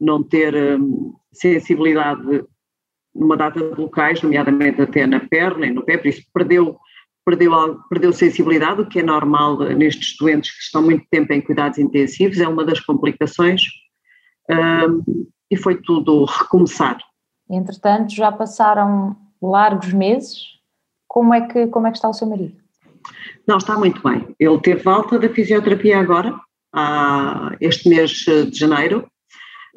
não 0.00 0.22
ter 0.22 0.54
um, 0.80 1.14
sensibilidade 1.32 2.44
numa 3.14 3.36
data 3.36 3.60
de 3.60 3.80
locais, 3.80 4.22
nomeadamente 4.22 4.80
até 4.80 5.06
na 5.06 5.20
perna 5.20 5.66
e 5.66 5.70
no 5.70 5.82
pé, 5.82 5.98
por 5.98 6.06
isso 6.06 6.22
perdeu, 6.32 6.78
perdeu, 7.24 7.78
perdeu 7.88 8.12
sensibilidade, 8.12 8.80
o 8.80 8.88
que 8.88 9.00
é 9.00 9.02
normal 9.02 9.58
nestes 9.58 10.16
doentes 10.18 10.50
que 10.50 10.62
estão 10.62 10.82
muito 10.82 11.06
tempo 11.10 11.32
em 11.32 11.40
cuidados 11.40 11.78
intensivos, 11.78 12.38
é 12.38 12.48
uma 12.48 12.64
das 12.64 12.80
complicações, 12.80 13.62
e 15.50 15.56
foi 15.56 15.80
tudo 15.80 16.26
recomeçar. 16.26 16.98
Entretanto, 17.48 18.14
já 18.14 18.30
passaram 18.30 19.16
largos 19.40 19.92
meses. 19.92 20.56
Como 21.08 21.32
é 21.32 21.46
que, 21.46 21.66
como 21.68 21.86
é 21.86 21.90
que 21.90 21.96
está 21.96 22.08
o 22.08 22.14
seu 22.14 22.26
marido? 22.26 22.56
Não, 23.46 23.58
está 23.58 23.78
muito 23.78 24.02
bem. 24.02 24.34
Ele 24.38 24.58
teve 24.60 24.88
alta 24.88 25.18
da 25.18 25.28
fisioterapia 25.28 26.00
agora, 26.00 26.34
este 27.60 27.88
mês 27.88 28.10
de 28.10 28.50
janeiro. 28.52 29.06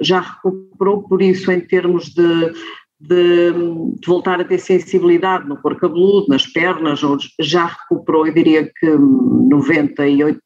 já 0.01 0.21
recuperou, 0.21 1.03
por 1.03 1.21
isso, 1.21 1.51
em 1.51 1.59
termos 1.59 2.05
de, 2.05 2.53
de, 2.99 3.51
de, 3.51 4.07
voltar 4.07 4.39
a 4.39 4.45
ter 4.45 4.57
sensibilidade 4.57 5.47
no 5.47 5.61
corpo 5.61 5.81
cabeludo, 5.81 6.27
nas 6.29 6.47
pernas, 6.47 7.01
já 7.39 7.65
recuperou, 7.65 8.25
eu 8.25 8.33
diria 8.33 8.65
que 8.65 8.87
98%. 8.87 10.39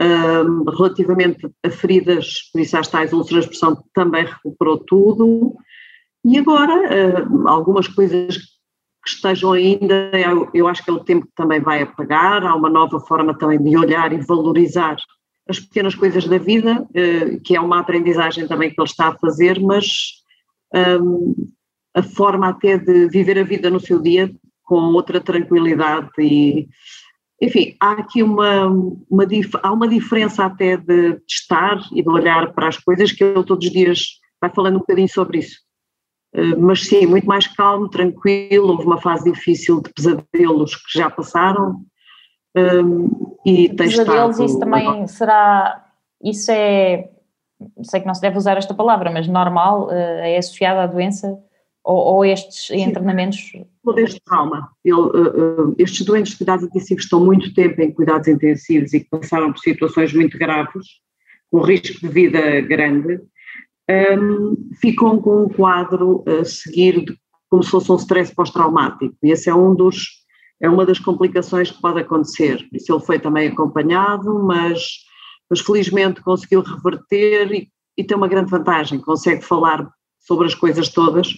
Um, 0.00 0.62
relativamente 0.70 1.50
a 1.64 1.70
feridas, 1.70 2.50
por 2.52 2.60
isso 2.60 2.76
às 2.76 2.86
tais 2.86 3.12
úlceras 3.12 3.44
de 3.44 3.50
pressão, 3.50 3.82
também 3.92 4.24
recuperou 4.24 4.78
tudo. 4.78 5.56
E 6.28 6.38
agora, 6.38 6.74
uh, 7.24 7.48
algumas 7.48 7.88
coisas 7.88 8.36
que 8.36 9.08
estejam 9.08 9.52
ainda, 9.52 10.10
eu, 10.12 10.50
eu, 10.52 10.68
acho 10.68 10.84
que 10.84 10.90
é 10.90 10.92
o 10.92 11.02
tempo 11.02 11.26
que 11.26 11.32
também 11.34 11.58
vai 11.58 11.80
apagar, 11.80 12.44
há 12.44 12.54
uma 12.54 12.68
nova 12.68 13.00
forma 13.00 13.32
também 13.38 13.58
de 13.62 13.74
olhar 13.78 14.12
e 14.12 14.20
valorizar 14.20 14.96
as 15.48 15.58
pequenas 15.58 15.94
coisas 15.94 16.26
da 16.26 16.36
vida, 16.36 16.82
uh, 16.82 17.40
que 17.40 17.56
é 17.56 17.60
uma 17.60 17.80
aprendizagem 17.80 18.46
também 18.46 18.68
que 18.68 18.78
ele 18.78 18.88
está 18.88 19.08
a 19.08 19.16
fazer, 19.16 19.58
mas 19.58 19.86
um, 21.02 21.34
a 21.94 22.02
forma 22.02 22.50
até 22.50 22.76
de 22.76 23.08
viver 23.08 23.38
a 23.38 23.42
vida 23.44 23.70
no 23.70 23.80
seu 23.80 23.98
dia 23.98 24.30
com 24.64 24.76
outra 24.92 25.20
tranquilidade 25.20 26.10
e 26.18 26.68
enfim, 27.40 27.76
há 27.80 27.92
aqui 27.92 28.22
uma, 28.22 28.66
uma, 28.66 29.24
há 29.62 29.72
uma 29.72 29.88
diferença 29.88 30.44
até 30.44 30.76
de, 30.76 31.20
estar 31.26 31.80
e 31.92 32.02
de 32.02 32.08
olhar 32.10 32.52
para 32.52 32.68
as 32.68 32.76
coisas 32.76 33.12
que 33.12 33.22
ele 33.22 33.44
todos 33.44 33.64
os 33.64 33.72
dias 33.72 34.18
vai 34.40 34.50
falando 34.50 34.74
um 34.74 34.80
bocadinho 34.80 35.08
sobre 35.08 35.38
isso. 35.38 35.67
Uh, 36.34 36.60
mas 36.60 36.86
sim, 36.86 37.06
muito 37.06 37.26
mais 37.26 37.46
calmo, 37.46 37.88
tranquilo, 37.88 38.68
houve 38.68 38.84
uma 38.84 39.00
fase 39.00 39.30
difícil 39.32 39.80
de 39.80 39.90
pesadelos 39.92 40.76
que 40.76 40.98
já 40.98 41.08
passaram 41.08 41.82
um, 42.56 43.36
e 43.44 43.68
pesadelos, 43.74 44.38
estado... 44.38 44.46
isso 44.46 44.58
também 44.58 45.06
será, 45.06 45.86
isso 46.22 46.50
é, 46.50 47.08
sei 47.82 48.00
que 48.00 48.06
não 48.06 48.14
se 48.14 48.20
deve 48.20 48.36
usar 48.36 48.56
esta 48.56 48.74
palavra, 48.74 49.10
mas 49.10 49.26
normal, 49.28 49.86
uh, 49.86 49.92
é 49.92 50.36
associado 50.36 50.80
à 50.80 50.86
doença 50.86 51.38
ou, 51.84 51.96
ou 51.96 52.24
estes 52.24 52.66
Sim. 52.66 52.82
internamentos? 52.82 53.52
Todo 53.82 53.98
este 53.98 54.20
trauma. 54.20 54.68
Ele, 54.84 54.96
uh, 54.96 55.74
estes 55.78 56.04
doentes 56.04 56.32
de 56.32 56.38
cuidados 56.38 56.64
intensivos 56.64 57.04
estão 57.04 57.24
muito 57.24 57.54
tempo 57.54 57.80
em 57.80 57.92
cuidados 57.92 58.28
intensivos 58.28 58.92
e 58.92 59.00
que 59.00 59.08
passaram 59.08 59.52
por 59.52 59.60
situações 59.60 60.12
muito 60.12 60.38
graves, 60.38 60.86
com 61.50 61.60
risco 61.60 62.06
de 62.06 62.08
vida 62.08 62.60
grande, 62.60 63.20
um, 63.90 64.56
ficam 64.80 65.20
com 65.20 65.44
um 65.44 65.48
quadro 65.48 66.24
a 66.26 66.44
seguir 66.44 67.04
de, 67.04 67.18
como 67.48 67.62
se 67.62 67.70
fosse 67.70 67.90
um 67.90 67.96
stress 67.96 68.34
pós-traumático. 68.34 69.14
E 69.22 69.30
esse 69.30 69.48
é 69.48 69.54
um 69.54 69.74
dos 69.74 70.18
é 70.60 70.68
uma 70.68 70.84
das 70.84 70.98
complicações 70.98 71.70
que 71.70 71.80
pode 71.80 72.00
acontecer. 72.00 72.66
Isso 72.72 72.92
ele 72.92 73.04
foi 73.04 73.18
também 73.18 73.48
acompanhado, 73.48 74.42
mas, 74.42 74.82
mas 75.48 75.60
felizmente 75.60 76.20
conseguiu 76.20 76.62
reverter 76.62 77.52
e, 77.52 77.70
e 77.96 78.04
tem 78.04 78.16
uma 78.16 78.28
grande 78.28 78.50
vantagem, 78.50 79.00
consegue 79.00 79.42
falar 79.42 79.88
sobre 80.18 80.46
as 80.46 80.54
coisas 80.54 80.88
todas 80.88 81.32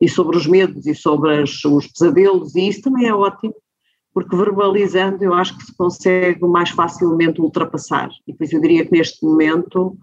e 0.00 0.08
sobre 0.08 0.36
os 0.36 0.46
medos 0.46 0.86
e 0.86 0.94
sobre 0.94 1.42
as, 1.42 1.64
os 1.64 1.86
pesadelos, 1.86 2.54
e 2.54 2.68
isso 2.68 2.82
também 2.82 3.08
é 3.08 3.14
ótimo, 3.14 3.54
porque 4.14 4.36
verbalizando 4.36 5.24
eu 5.24 5.34
acho 5.34 5.56
que 5.56 5.64
se 5.64 5.76
consegue 5.76 6.46
mais 6.46 6.70
facilmente 6.70 7.40
ultrapassar. 7.40 8.10
E 8.26 8.32
por 8.32 8.44
isso 8.44 8.56
eu 8.56 8.60
diria 8.60 8.84
que 8.84 8.92
neste 8.92 9.24
momento 9.24 9.98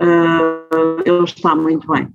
uh, 0.00 1.02
ele 1.04 1.24
está 1.24 1.54
muito 1.54 1.86
bem. 1.88 2.08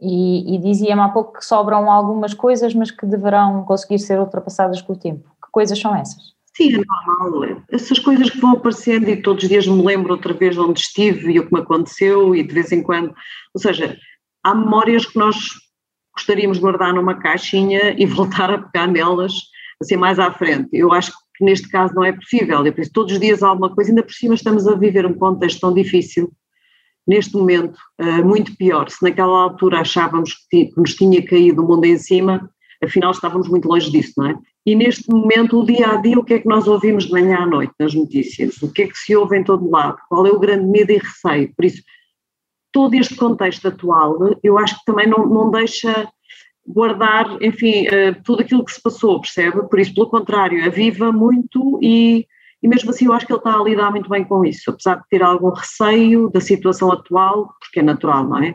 E, 0.00 0.54
e 0.54 0.58
dizia-me 0.58 1.00
há 1.00 1.08
pouco 1.08 1.38
que 1.38 1.44
sobram 1.44 1.90
algumas 1.90 2.34
coisas, 2.34 2.74
mas 2.74 2.90
que 2.90 3.06
deverão 3.06 3.64
conseguir 3.64 3.98
ser 3.98 4.18
ultrapassadas 4.18 4.82
com 4.82 4.92
o 4.92 4.98
tempo. 4.98 5.28
Que 5.42 5.50
coisas 5.50 5.78
são 5.78 5.94
essas? 5.94 6.34
Sim, 6.56 6.74
é 6.74 6.82
normal. 6.84 7.62
Essas 7.70 7.98
coisas 7.98 8.30
que 8.30 8.40
vão 8.40 8.52
aparecendo 8.52 9.08
e 9.08 9.20
todos 9.20 9.42
os 9.42 9.48
dias 9.48 9.66
me 9.66 9.82
lembro 9.82 10.12
outra 10.12 10.32
vez 10.32 10.54
de 10.54 10.60
onde 10.60 10.80
estive 10.80 11.32
e 11.32 11.40
o 11.40 11.46
que 11.46 11.54
me 11.54 11.60
aconteceu 11.60 12.34
e 12.34 12.42
de 12.42 12.52
vez 12.52 12.70
em 12.70 12.82
quando. 12.82 13.14
Ou 13.54 13.60
seja, 13.60 13.96
há 14.44 14.54
memórias 14.54 15.06
que 15.06 15.18
nós 15.18 15.36
gostaríamos 16.14 16.58
de 16.58 16.62
guardar 16.62 16.92
numa 16.92 17.18
caixinha 17.18 17.94
e 17.98 18.06
voltar 18.06 18.50
a 18.52 18.58
pegar 18.58 18.86
nelas 18.86 19.32
assim 19.80 19.96
mais 19.96 20.18
à 20.18 20.30
frente. 20.32 20.68
Eu 20.72 20.92
acho 20.92 21.12
que 21.36 21.44
neste 21.44 21.68
caso 21.68 21.94
não 21.94 22.04
é 22.04 22.12
possível, 22.12 22.64
eu 22.64 22.72
penso 22.72 22.92
todos 22.92 23.12
os 23.12 23.20
dias 23.20 23.42
há 23.42 23.48
alguma 23.48 23.74
coisa, 23.74 23.90
ainda 23.90 24.04
por 24.04 24.12
cima 24.12 24.34
estamos 24.34 24.68
a 24.68 24.76
viver 24.76 25.04
um 25.04 25.14
contexto 25.14 25.60
tão 25.60 25.74
difícil, 25.74 26.32
neste 27.06 27.34
momento, 27.34 27.78
eh, 27.98 28.22
muito 28.22 28.56
pior. 28.56 28.88
Se 28.88 29.02
naquela 29.02 29.42
altura 29.42 29.80
achávamos 29.80 30.34
que 30.50 30.70
nos 30.76 30.94
tinha 30.94 31.24
caído 31.24 31.62
o 31.62 31.68
mundo 31.68 31.84
em 31.84 31.98
cima, 31.98 32.50
afinal 32.82 33.10
estávamos 33.10 33.48
muito 33.48 33.68
longe 33.68 33.90
disso, 33.90 34.14
não 34.16 34.26
é? 34.26 34.38
E 34.66 34.74
neste 34.74 35.10
momento, 35.10 35.60
o 35.60 35.66
dia 35.66 35.88
a 35.88 35.96
dia, 35.96 36.18
o 36.18 36.24
que 36.24 36.34
é 36.34 36.38
que 36.38 36.48
nós 36.48 36.66
ouvimos 36.66 37.04
de 37.04 37.12
manhã 37.12 37.40
à 37.40 37.46
noite 37.46 37.74
nas 37.78 37.92
notícias? 37.92 38.62
O 38.62 38.72
que 38.72 38.82
é 38.82 38.86
que 38.86 38.96
se 38.96 39.14
ouve 39.14 39.38
em 39.38 39.44
todo 39.44 39.70
lado? 39.70 39.98
Qual 40.08 40.26
é 40.26 40.30
o 40.30 40.38
grande 40.38 40.66
medo 40.66 40.90
e 40.90 40.96
receio? 40.96 41.52
Por 41.54 41.66
isso, 41.66 41.82
todo 42.72 42.94
este 42.94 43.14
contexto 43.14 43.68
atual, 43.68 44.18
eu 44.42 44.58
acho 44.58 44.78
que 44.78 44.84
também 44.86 45.06
não, 45.06 45.26
não 45.26 45.50
deixa 45.50 46.08
guardar, 46.66 47.42
enfim, 47.42 47.86
uh, 47.88 48.16
tudo 48.24 48.40
aquilo 48.40 48.64
que 48.64 48.72
se 48.72 48.82
passou, 48.82 49.20
percebe? 49.20 49.68
Por 49.68 49.78
isso, 49.78 49.94
pelo 49.94 50.08
contrário, 50.08 50.64
aviva 50.64 51.12
muito 51.12 51.78
e, 51.82 52.26
e 52.64 52.68
mesmo 52.68 52.88
assim 52.88 53.04
eu 53.04 53.12
acho 53.12 53.26
que 53.26 53.32
ele 53.32 53.40
está 53.40 53.54
a 53.54 53.62
lidar 53.62 53.90
muito 53.90 54.08
bem 54.08 54.24
com 54.24 54.42
isso, 54.42 54.70
apesar 54.70 54.94
de 54.94 55.02
ter 55.10 55.22
algum 55.22 55.50
receio 55.50 56.30
da 56.30 56.40
situação 56.40 56.90
atual, 56.90 57.54
porque 57.60 57.80
é 57.80 57.82
natural, 57.82 58.26
não 58.26 58.38
é? 58.38 58.54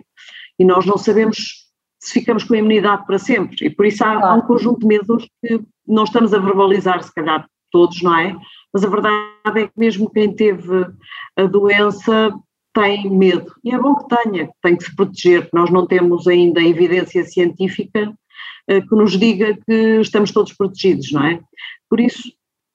E 0.58 0.66
nós 0.66 0.84
não 0.84 0.98
sabemos 0.98 1.70
se 2.02 2.14
ficamos 2.14 2.44
com 2.44 2.56
a 2.56 2.58
imunidade 2.58 3.06
para 3.06 3.20
sempre, 3.20 3.68
e 3.68 3.70
por 3.70 3.86
isso 3.86 4.04
há, 4.04 4.14
há 4.14 4.34
um 4.34 4.42
conjunto 4.42 4.80
de 4.80 4.88
medos 4.88 5.30
que 5.46 5.62
não 5.88 6.06
estamos 6.06 6.34
a 6.34 6.40
verbalizar, 6.40 7.04
se 7.04 7.14
calhar 7.14 7.48
todos, 7.72 8.02
não 8.02 8.18
é? 8.18 8.36
Mas 8.74 8.84
a 8.84 8.90
verdade 8.90 9.60
é 9.60 9.68
que 9.68 9.74
mesmo 9.78 10.10
quem 10.10 10.34
teve 10.34 10.88
a 11.38 11.44
doença 11.44 12.34
tem 12.74 13.12
medo. 13.12 13.54
E 13.64 13.76
é 13.76 13.78
bom 13.78 13.94
que 13.94 14.16
tenha, 14.16 14.50
tem 14.64 14.76
que 14.76 14.86
se 14.86 14.96
proteger, 14.96 15.48
nós 15.54 15.70
não 15.70 15.86
temos 15.86 16.28
ainda 16.28 16.64
evidência 16.64 17.24
científica 17.26 18.12
eh, 18.68 18.82
que 18.82 18.96
nos 18.96 19.20
diga 19.20 19.56
que 19.68 20.00
estamos 20.02 20.32
todos 20.32 20.54
protegidos, 20.54 21.12
não 21.12 21.24
é? 21.26 21.40
Por 21.88 22.00
isso, 22.00 22.24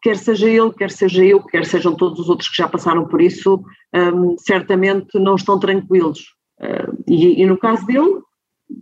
quer 0.04 0.18
seja 0.18 0.46
ele, 0.46 0.70
quer 0.74 0.90
seja 0.90 1.24
eu, 1.24 1.42
quer 1.42 1.64
sejam 1.64 1.96
todos 1.96 2.20
os 2.20 2.28
outros 2.28 2.50
que 2.50 2.58
já 2.58 2.68
passaram 2.68 3.08
por 3.08 3.22
isso, 3.22 3.64
um, 3.94 4.36
certamente 4.38 5.18
não 5.18 5.34
estão 5.34 5.58
tranquilos. 5.58 6.20
Uh, 6.60 7.02
e, 7.08 7.42
e, 7.42 7.46
no 7.46 7.56
caso 7.56 7.86
dele, 7.86 8.20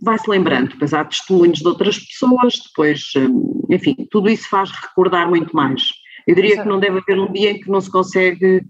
vai-se 0.01 0.29
lembrando, 0.29 0.71
depois 0.71 0.93
há 0.93 1.05
testemunhos 1.05 1.59
de 1.59 1.67
outras 1.67 1.97
pessoas, 1.97 2.55
depois, 2.67 3.13
um, 3.15 3.65
enfim, 3.69 3.95
tudo 4.11 4.29
isso 4.29 4.49
faz 4.49 4.69
recordar 4.69 5.29
muito 5.29 5.55
mais. 5.55 5.87
Eu 6.27 6.35
diria 6.35 6.61
que 6.61 6.67
não 6.67 6.79
deve 6.79 6.99
haver 6.99 7.17
um 7.17 7.31
dia 7.31 7.51
em 7.51 7.59
que 7.61 7.69
não 7.69 7.79
se 7.79 7.89
consegue 7.89 8.61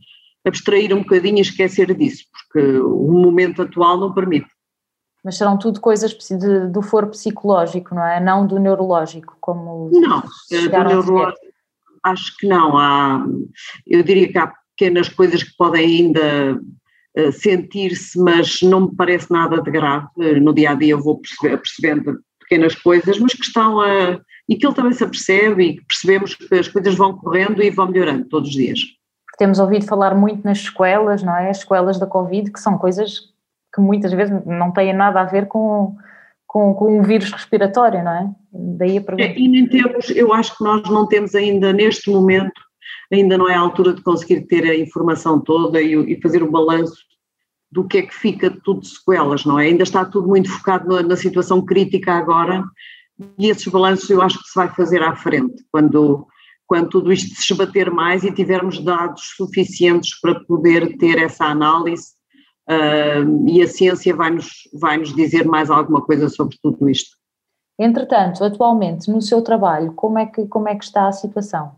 abstrair 0.45 0.93
um 0.93 0.99
bocadinho 0.99 1.39
e 1.39 1.41
esquecer 1.41 1.91
disso, 1.95 2.25
porque 2.31 2.77
o 2.77 3.11
momento 3.13 3.63
atual 3.63 3.97
não 3.97 4.13
permite. 4.13 4.47
Mas 5.25 5.37
serão 5.37 5.57
tudo 5.57 5.81
coisas 5.81 6.15
do 6.71 6.81
foro 6.83 7.07
psicológico, 7.07 7.95
não 7.95 8.05
é? 8.05 8.19
Não 8.19 8.45
do 8.45 8.59
neurológico, 8.59 9.37
como 9.41 9.89
Não, 9.91 10.21
do 10.21 10.69
neurológico 10.69 11.52
acho 12.03 12.35
que 12.37 12.47
não. 12.47 12.77
Há, 12.77 13.25
eu 13.87 14.03
diria 14.03 14.31
que 14.31 14.37
há 14.37 14.53
pequenas 14.75 15.09
coisas 15.09 15.43
que 15.43 15.55
podem 15.57 15.85
ainda 15.85 16.59
uh, 17.17 17.31
sentir-se, 17.31 18.19
mas 18.19 18.61
não 18.61 18.81
me 18.81 18.95
parece 18.95 19.31
nada 19.31 19.61
de 19.61 19.71
grave. 19.71 20.07
No 20.41 20.53
dia 20.53 20.71
a 20.71 20.75
dia 20.75 20.91
eu 20.93 21.01
vou 21.01 21.21
percebendo 21.39 22.19
pequenas 22.41 22.75
coisas, 22.75 23.17
mas 23.19 23.33
que 23.33 23.45
estão 23.45 23.79
a. 23.79 24.19
e 24.49 24.55
que 24.55 24.65
ele 24.65 24.75
também 24.75 24.93
se 24.93 25.03
apercebe 25.03 25.63
e 25.63 25.75
que 25.77 25.85
percebemos 25.85 26.35
que 26.35 26.55
as 26.55 26.67
coisas 26.67 26.95
vão 26.95 27.17
correndo 27.17 27.63
e 27.63 27.69
vão 27.69 27.87
melhorando 27.87 28.27
todos 28.27 28.49
os 28.49 28.55
dias 28.55 28.79
temos 29.37 29.59
ouvido 29.59 29.85
falar 29.85 30.15
muito 30.15 30.43
nas 30.45 30.59
escolas, 30.59 31.23
não 31.23 31.35
é? 31.35 31.49
As 31.49 31.57
escolas 31.57 31.99
da 31.99 32.07
Covid, 32.07 32.51
que 32.51 32.59
são 32.59 32.77
coisas 32.77 33.33
que 33.73 33.81
muitas 33.81 34.13
vezes 34.13 34.33
não 34.45 34.71
têm 34.71 34.93
nada 34.93 35.21
a 35.21 35.25
ver 35.25 35.47
com, 35.47 35.95
com, 36.53 36.71
com 36.75 36.99
um 36.99 37.01
vírus 37.01 37.31
respiratório, 37.31 38.03
não 38.03 38.11
é? 38.11 38.29
Daí 38.77 38.99
a 38.99 39.01
pergunta. 39.01 39.27
É, 39.27 39.35
e 39.35 39.47
nem 39.47 39.67
temos, 39.67 40.11
eu 40.11 40.31
acho 40.31 40.55
que 40.55 40.63
nós 40.63 40.87
não 40.87 41.07
temos 41.07 41.33
ainda 41.33 41.73
neste 41.73 42.11
momento, 42.11 42.61
ainda 43.11 43.35
não 43.39 43.49
é 43.49 43.55
a 43.55 43.59
altura 43.59 43.91
de 43.91 44.03
conseguir 44.03 44.41
ter 44.41 44.63
a 44.65 44.77
informação 44.77 45.39
toda 45.39 45.81
e, 45.81 45.95
e 45.95 46.21
fazer 46.21 46.43
o 46.43 46.51
balanço 46.51 46.93
do 47.71 47.87
que 47.87 47.97
é 47.97 48.01
que 48.03 48.13
fica 48.13 48.55
tudo 48.63 48.81
de 48.81 48.89
sequelas, 48.89 49.43
não 49.45 49.59
é? 49.59 49.65
Ainda 49.65 49.81
está 49.81 50.05
tudo 50.05 50.27
muito 50.27 50.47
focado 50.47 50.87
na, 50.87 51.01
na 51.01 51.15
situação 51.15 51.59
crítica 51.65 52.13
agora 52.13 52.63
e 53.39 53.49
esses 53.49 53.65
balanços 53.65 54.07
eu 54.11 54.21
acho 54.21 54.37
que 54.37 54.47
se 54.47 54.55
vai 54.55 54.69
fazer 54.69 55.01
à 55.01 55.15
frente, 55.15 55.55
quando 55.71 56.27
quando 56.67 56.89
tudo 56.89 57.11
isto 57.11 57.35
se 57.35 57.51
esbater 57.51 57.91
mais 57.91 58.23
e 58.23 58.31
tivermos 58.31 58.79
dados 58.79 59.33
suficientes 59.35 60.19
para 60.21 60.39
poder 60.41 60.97
ter 60.97 61.17
essa 61.17 61.45
análise 61.45 62.13
uh, 62.69 63.49
e 63.49 63.61
a 63.61 63.67
ciência 63.67 64.15
vai-nos 64.15 64.69
vai 64.73 64.97
-nos 64.97 65.13
dizer 65.15 65.45
mais 65.45 65.69
alguma 65.69 66.01
coisa 66.01 66.29
sobre 66.29 66.57
tudo 66.61 66.89
isto. 66.89 67.17
Entretanto, 67.79 68.43
atualmente 68.43 69.09
no 69.09 69.21
seu 69.21 69.41
trabalho, 69.41 69.93
como 69.93 70.19
é 70.19 70.25
que, 70.25 70.45
como 70.47 70.69
é 70.69 70.75
que 70.75 70.83
está 70.83 71.07
a 71.07 71.11
situação? 71.11 71.71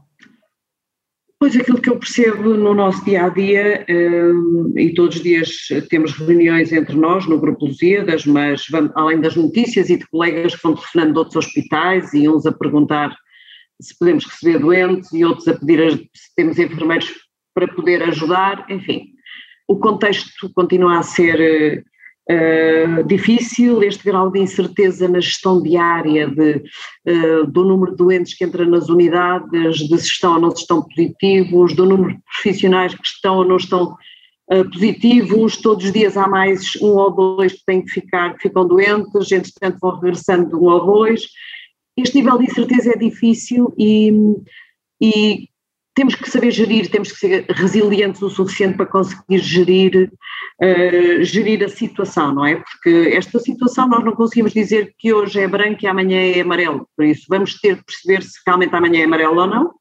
Pois 1.39 1.55
aquilo 1.55 1.81
que 1.81 1.89
eu 1.89 1.99
percebo 1.99 2.55
no 2.55 2.73
nosso 2.73 3.03
dia 3.03 3.25
a 3.25 3.29
dia, 3.29 3.85
e 4.75 4.93
todos 4.93 5.17
os 5.17 5.21
dias 5.21 5.49
temos 5.89 6.13
reuniões 6.13 6.71
entre 6.71 6.95
nós 6.95 7.27
no 7.27 7.39
Grupo 7.39 7.65
Lusíadas, 7.65 8.25
mas 8.25 8.65
além 8.95 9.19
das 9.19 9.35
notícias 9.35 9.89
e 9.89 9.97
de 9.97 10.07
colegas 10.07 10.55
que 10.55 10.63
vão 10.63 10.75
telefonando 10.75 11.13
de 11.13 11.19
outros 11.19 11.45
hospitais 11.45 12.13
e 12.13 12.27
uns 12.27 12.45
a 12.45 12.51
perguntar 12.51 13.15
se 13.81 13.97
podemos 13.97 14.25
receber 14.25 14.59
doentes 14.59 15.11
e 15.11 15.25
outros 15.25 15.47
a 15.47 15.53
pedir 15.53 16.09
se 16.13 16.35
temos 16.35 16.57
enfermeiros 16.57 17.13
para 17.53 17.67
poder 17.67 18.01
ajudar, 18.03 18.65
enfim. 18.69 19.14
O 19.67 19.78
contexto 19.78 20.51
continua 20.54 20.99
a 20.99 21.04
ser 21.04 21.84
Uh, 22.28 23.04
difícil, 23.04 23.84
este 23.84 24.04
grau 24.04 24.32
de 24.32 24.39
incerteza 24.39 25.08
na 25.08 25.19
gestão 25.19 25.62
diária 25.62 26.28
de, 26.28 26.63
uh, 27.08 27.45
do 27.45 27.63
número 27.63 27.91
de 27.91 27.97
doentes 27.97 28.34
que 28.34 28.43
entra 28.43 28.65
nas 28.65 28.89
unidades, 28.89 29.78
de 29.78 29.97
se 29.99 30.08
estão 30.08 30.34
ou 30.34 30.41
não 30.41 30.49
se 30.49 30.62
estão 30.62 30.82
positivos, 30.82 31.75
do 31.75 31.86
número 31.86 32.15
de 32.15 32.21
profissionais 32.23 32.95
que 32.95 33.06
estão 33.06 33.38
ou 33.38 33.45
não 33.45 33.58
estão 33.58 33.95
uh, 34.51 34.71
positivos, 34.71 35.58
todos 35.58 35.86
os 35.86 35.91
dias 35.91 36.17
há 36.17 36.28
mais 36.28 36.75
um 36.82 36.95
ou 36.95 37.12
dois 37.12 37.54
que 37.54 37.63
têm 37.63 37.84
que 37.84 37.91
ficar, 37.91 38.34
que 38.34 38.41
ficam 38.41 38.67
doentes, 38.67 39.32
entretanto 39.32 39.78
vão 39.80 39.99
regressando 39.99 40.60
um 40.60 40.65
ou 40.65 40.84
dois. 40.84 41.21
Este 41.95 42.17
nível 42.17 42.39
de 42.39 42.45
incerteza 42.45 42.89
é 42.89 42.97
difícil 42.97 43.71
e, 43.78 44.12
e 44.99 45.47
temos 45.95 46.13
que 46.13 46.29
saber 46.29 46.51
gerir, 46.51 46.91
temos 46.91 47.12
que 47.12 47.19
ser 47.19 47.45
resilientes 47.49 48.21
o 48.21 48.29
suficiente 48.29 48.75
para 48.75 48.86
conseguir 48.86 49.39
gerir, 49.39 50.12
uh, 50.62 51.23
gerir 51.23 51.63
a 51.63 51.69
situação, 51.69 52.36
não 52.36 52.45
é? 52.45 52.58
Porque 52.58 53.13
esta 53.15 53.39
situação 53.39 53.88
nós 53.88 54.03
não 54.03 54.12
conseguimos 54.12 54.51
dizer 54.53 54.93
que 54.99 55.13
hoje 55.13 55.39
é 55.39 55.47
branco 55.47 55.79
e 55.81 55.88
amanhã 55.88 56.19
é 56.19 56.41
amarelo, 56.41 56.88
por 56.95 57.05
isso 57.05 57.25
vamos 57.29 57.60
ter 57.60 57.77
que 57.77 57.86
perceber 57.86 58.23
se 58.23 58.39
realmente 58.45 58.75
amanhã 58.75 59.01
é 59.01 59.05
amarelo 59.05 59.39
ou 59.39 59.47
não. 59.47 59.73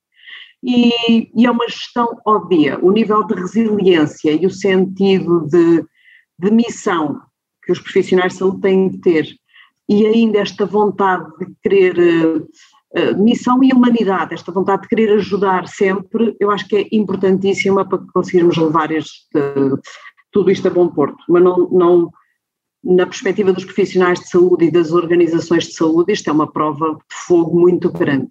E, 0.66 1.28
e 1.36 1.44
é 1.44 1.50
uma 1.50 1.68
gestão 1.68 2.08
dia. 2.48 2.78
O 2.80 2.90
nível 2.90 3.22
de 3.26 3.34
resiliência 3.34 4.32
e 4.32 4.46
o 4.46 4.50
sentido 4.50 5.46
de, 5.46 5.84
de 6.38 6.50
missão 6.50 7.20
que 7.62 7.70
os 7.70 7.78
profissionais 7.78 8.32
de 8.32 8.38
saúde 8.38 8.62
têm 8.62 8.88
de 8.88 8.98
ter 8.98 9.26
e 9.88 10.06
ainda 10.06 10.38
esta 10.38 10.64
vontade 10.64 11.26
de 11.38 11.46
querer 11.62 11.98
eh, 11.98 12.42
missão 13.16 13.62
e 13.62 13.72
humanidade, 13.72 14.34
esta 14.34 14.52
vontade 14.52 14.82
de 14.82 14.88
querer 14.88 15.12
ajudar 15.14 15.66
sempre, 15.66 16.36
eu 16.38 16.50
acho 16.50 16.68
que 16.68 16.76
é 16.76 16.88
importantíssima 16.92 17.88
para 17.88 17.98
conseguirmos 18.12 18.56
levar 18.56 18.90
este, 18.92 19.38
tudo 20.30 20.50
isto 20.50 20.68
a 20.68 20.70
bom 20.70 20.88
porto, 20.88 21.18
mas 21.28 21.42
não, 21.42 21.68
não 21.70 22.10
na 22.84 23.06
perspectiva 23.06 23.52
dos 23.52 23.64
profissionais 23.64 24.20
de 24.20 24.28
saúde 24.28 24.66
e 24.66 24.70
das 24.70 24.92
organizações 24.92 25.64
de 25.64 25.74
saúde, 25.74 26.12
isto 26.12 26.28
é 26.28 26.32
uma 26.32 26.50
prova 26.50 26.94
de 26.94 27.16
fogo 27.26 27.58
muito 27.58 27.90
grande. 27.90 28.28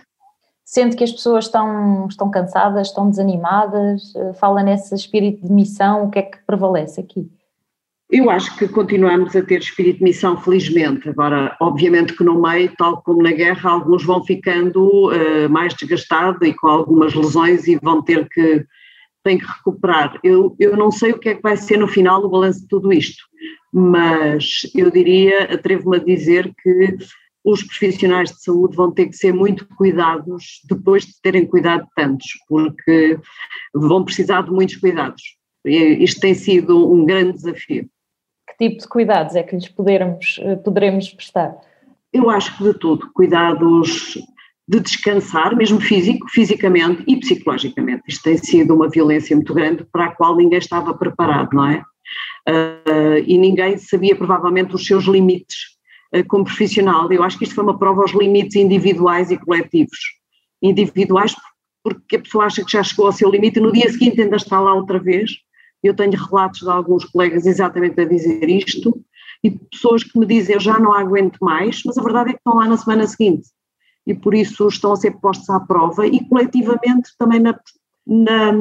Sente 0.64 0.96
que 0.96 1.04
as 1.04 1.12
pessoas 1.12 1.46
estão, 1.46 2.08
estão 2.08 2.30
cansadas, 2.32 2.88
estão 2.88 3.10
desanimadas, 3.10 4.16
eh, 4.16 4.34
fala 4.34 4.64
nesse 4.64 4.96
espírito 4.96 5.46
de 5.46 5.52
missão, 5.52 6.06
o 6.06 6.10
que 6.10 6.20
é 6.20 6.22
que 6.22 6.38
prevalece 6.46 7.02
aqui? 7.02 7.30
Eu 8.16 8.30
acho 8.30 8.56
que 8.56 8.68
continuamos 8.68 9.36
a 9.36 9.42
ter 9.42 9.60
espírito 9.60 9.98
de 9.98 10.04
missão, 10.04 10.40
felizmente. 10.40 11.10
Agora, 11.10 11.58
obviamente 11.60 12.16
que 12.16 12.24
no 12.24 12.40
meio, 12.40 12.72
tal 12.78 13.02
como 13.02 13.24
na 13.24 13.32
guerra, 13.32 13.72
alguns 13.72 14.06
vão 14.06 14.24
ficando 14.24 15.10
uh, 15.10 15.50
mais 15.50 15.74
desgastados 15.74 16.48
e 16.48 16.54
com 16.54 16.68
algumas 16.68 17.16
lesões 17.16 17.68
e 17.68 17.76
vão 17.82 18.04
ter 18.04 18.30
que, 18.30 18.68
têm 19.24 19.40
que 19.40 19.46
recuperar. 19.48 20.20
Eu, 20.24 20.56
eu 20.60 20.78
não 20.78 20.92
sei 20.92 21.12
o 21.12 21.18
que 21.18 21.30
é 21.30 21.34
que 21.34 21.42
vai 21.42 21.58
ser 21.58 21.78
no 21.78 21.88
final 21.88 22.24
o 22.24 22.30
balanço 22.30 22.62
de 22.62 22.68
tudo 22.68 22.94
isto, 22.94 23.24
mas 23.74 24.62
eu 24.76 24.92
diria, 24.92 25.46
atrevo-me 25.46 25.98
a 25.98 26.04
dizer 26.04 26.54
que 26.62 26.96
os 27.44 27.64
profissionais 27.64 28.30
de 28.30 28.44
saúde 28.44 28.78
vão 28.78 28.92
ter 28.92 29.08
que 29.08 29.18
ser 29.18 29.34
muito 29.34 29.68
cuidados 29.76 30.62
depois 30.70 31.04
de 31.04 31.20
terem 31.20 31.48
cuidado 31.48 31.88
tantos, 31.96 32.28
porque 32.48 33.18
vão 33.74 34.06
precisar 34.06 34.44
de 34.44 34.52
muitos 34.52 34.76
cuidados. 34.76 35.24
Isto 35.66 36.22
tem 36.22 36.36
sido 36.36 36.94
um 36.94 37.06
grande 37.06 37.34
desafio 37.34 37.90
que 38.58 38.70
tipo 38.70 38.82
de 38.82 38.88
cuidados 38.88 39.36
é 39.36 39.44
que 39.44 39.56
lhes 39.56 39.68
podermos, 39.68 40.40
eh, 40.42 40.56
poderemos 40.58 41.10
prestar? 41.10 41.56
Eu 42.12 42.30
acho 42.30 42.56
que 42.58 42.64
de 42.64 42.74
tudo, 42.74 43.10
cuidados 43.14 44.18
de 44.68 44.80
descansar, 44.80 45.56
mesmo 45.56 45.82
físico, 45.82 46.30
fisicamente 46.30 47.04
e 47.08 47.18
psicologicamente. 47.18 48.04
Isto 48.08 48.24
tem 48.24 48.38
sido 48.38 48.74
uma 48.74 48.90
violência 48.90 49.36
muito 49.36 49.54
grande 49.54 49.86
para 49.92 50.06
a 50.06 50.16
qual 50.16 50.36
ninguém 50.36 50.60
estava 50.60 50.94
preparado, 50.94 51.50
não 51.54 51.68
é? 51.68 51.84
Uh, 52.48 53.18
e 53.26 53.38
ninguém 53.38 53.78
sabia 53.78 54.16
provavelmente 54.16 54.76
os 54.76 54.86
seus 54.86 55.06
limites 55.06 55.58
uh, 56.16 56.26
como 56.28 56.46
profissional. 56.46 57.12
Eu 57.12 57.24
acho 57.24 57.38
que 57.38 57.44
isto 57.44 57.56
foi 57.56 57.64
uma 57.64 57.78
prova 57.78 58.02
aos 58.02 58.12
limites 58.12 58.56
individuais 58.56 59.32
e 59.32 59.38
coletivos. 59.38 60.00
Individuais 60.62 61.36
porque 61.84 62.16
a 62.16 62.20
pessoa 62.20 62.46
acha 62.46 62.64
que 62.64 62.72
já 62.72 62.82
chegou 62.82 63.08
ao 63.08 63.12
seu 63.12 63.30
limite 63.30 63.60
e 63.60 63.62
no 63.62 63.72
dia 63.72 63.90
seguinte 63.92 64.22
ainda 64.22 64.38
está 64.38 64.60
lá 64.60 64.74
outra 64.74 64.98
vez 64.98 65.32
eu 65.84 65.96
tenho 65.96 66.12
relatos 66.12 66.62
de 66.62 66.70
alguns 66.70 67.06
colegas 67.06 67.46
exatamente 67.46 68.00
a 68.00 68.06
dizer 68.06 68.50
isto 68.50 69.04
e 69.44 69.52
pessoas 69.52 70.04
que 70.04 70.18
me 70.18 70.26
dizem 70.26 70.56
eu 70.56 70.62
já 70.62 70.80
não 70.80 70.94
aguento 70.94 71.38
mais, 71.42 71.82
mas 71.86 71.98
a 71.98 72.04
verdade 72.04 72.30
é 72.30 72.34
que 72.34 72.40
estão 72.40 72.56
lá 72.56 72.68
na 72.68 72.78
semana 72.78 73.08
seguinte 73.08 73.48
e 74.06 74.14
por 74.14 74.34
isso 74.34 74.68
estão 74.68 74.94
a 74.94 74.96
ser 74.96 75.12
postos 75.20 75.50
à 75.50 75.60
prova 75.60 76.06
e 76.06 76.24
coletivamente 76.28 77.12
também 77.18 77.40
na, 77.40 77.58
na, 78.06 78.52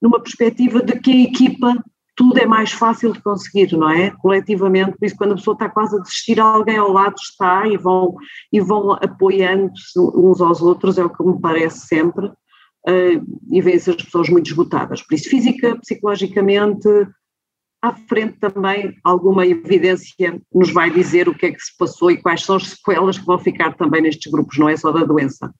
numa 0.00 0.20
perspectiva 0.20 0.82
de 0.82 0.98
que 0.98 1.10
a 1.10 1.22
equipa 1.24 1.84
tudo 2.16 2.38
é 2.38 2.46
mais 2.46 2.72
fácil 2.72 3.12
de 3.12 3.20
conseguir, 3.20 3.76
não 3.76 3.90
é? 3.90 4.10
Coletivamente, 4.10 4.96
por 4.98 5.04
isso 5.04 5.16
quando 5.16 5.32
a 5.32 5.36
pessoa 5.36 5.52
está 5.52 5.68
quase 5.68 5.96
a 5.96 6.00
desistir, 6.00 6.40
alguém 6.40 6.78
ao 6.78 6.90
lado 6.90 7.14
está 7.18 7.68
e 7.68 7.76
vão, 7.76 8.16
e 8.50 8.58
vão 8.58 8.92
apoiando-se 8.92 9.98
uns 9.98 10.40
aos 10.40 10.62
outros, 10.62 10.96
é 10.96 11.04
o 11.04 11.10
que 11.10 11.22
me 11.22 11.38
parece 11.38 11.86
sempre 11.86 12.32
e 13.50 13.60
vêem-se 13.60 13.90
as 13.90 13.96
pessoas 13.96 14.28
muito 14.28 14.46
esgotadas. 14.46 15.02
Por 15.02 15.14
isso, 15.14 15.28
física, 15.28 15.76
psicologicamente, 15.76 16.88
à 17.82 17.92
frente 17.92 18.38
também 18.38 18.94
alguma 19.04 19.46
evidência 19.46 20.40
nos 20.52 20.72
vai 20.72 20.90
dizer 20.90 21.28
o 21.28 21.34
que 21.34 21.46
é 21.46 21.52
que 21.52 21.60
se 21.60 21.76
passou 21.76 22.10
e 22.10 22.20
quais 22.20 22.44
são 22.44 22.56
as 22.56 22.68
sequelas 22.68 23.18
que 23.18 23.26
vão 23.26 23.38
ficar 23.38 23.74
também 23.76 24.02
nestes 24.02 24.30
grupos, 24.30 24.58
não 24.58 24.68
é 24.68 24.76
só 24.76 24.90
da 24.92 25.04
doença. 25.04 25.52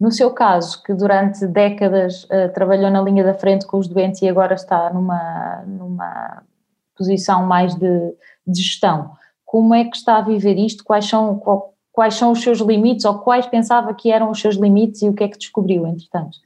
No 0.00 0.10
seu 0.10 0.30
caso, 0.32 0.82
que 0.82 0.92
durante 0.92 1.46
décadas 1.46 2.24
uh, 2.24 2.52
trabalhou 2.52 2.90
na 2.90 3.00
linha 3.00 3.22
da 3.22 3.34
frente 3.34 3.66
com 3.66 3.78
os 3.78 3.86
doentes 3.86 4.20
e 4.22 4.28
agora 4.28 4.54
está 4.54 4.92
numa, 4.92 5.64
numa 5.66 6.42
posição 6.96 7.46
mais 7.46 7.74
de, 7.74 8.14
de 8.46 8.60
gestão, 8.60 9.12
como 9.44 9.72
é 9.72 9.84
que 9.84 9.96
está 9.96 10.18
a 10.18 10.22
viver 10.22 10.58
isto? 10.58 10.82
Quais 10.82 11.08
são, 11.08 11.38
qual, 11.38 11.74
quais 11.92 12.14
são 12.16 12.32
os 12.32 12.42
seus 12.42 12.58
limites 12.58 13.04
ou 13.04 13.20
quais 13.20 13.46
pensava 13.46 13.94
que 13.94 14.10
eram 14.10 14.30
os 14.30 14.40
seus 14.40 14.56
limites 14.56 15.00
e 15.02 15.08
o 15.08 15.14
que 15.14 15.22
é 15.22 15.28
que 15.28 15.38
descobriu, 15.38 15.86
entretanto? 15.86 16.38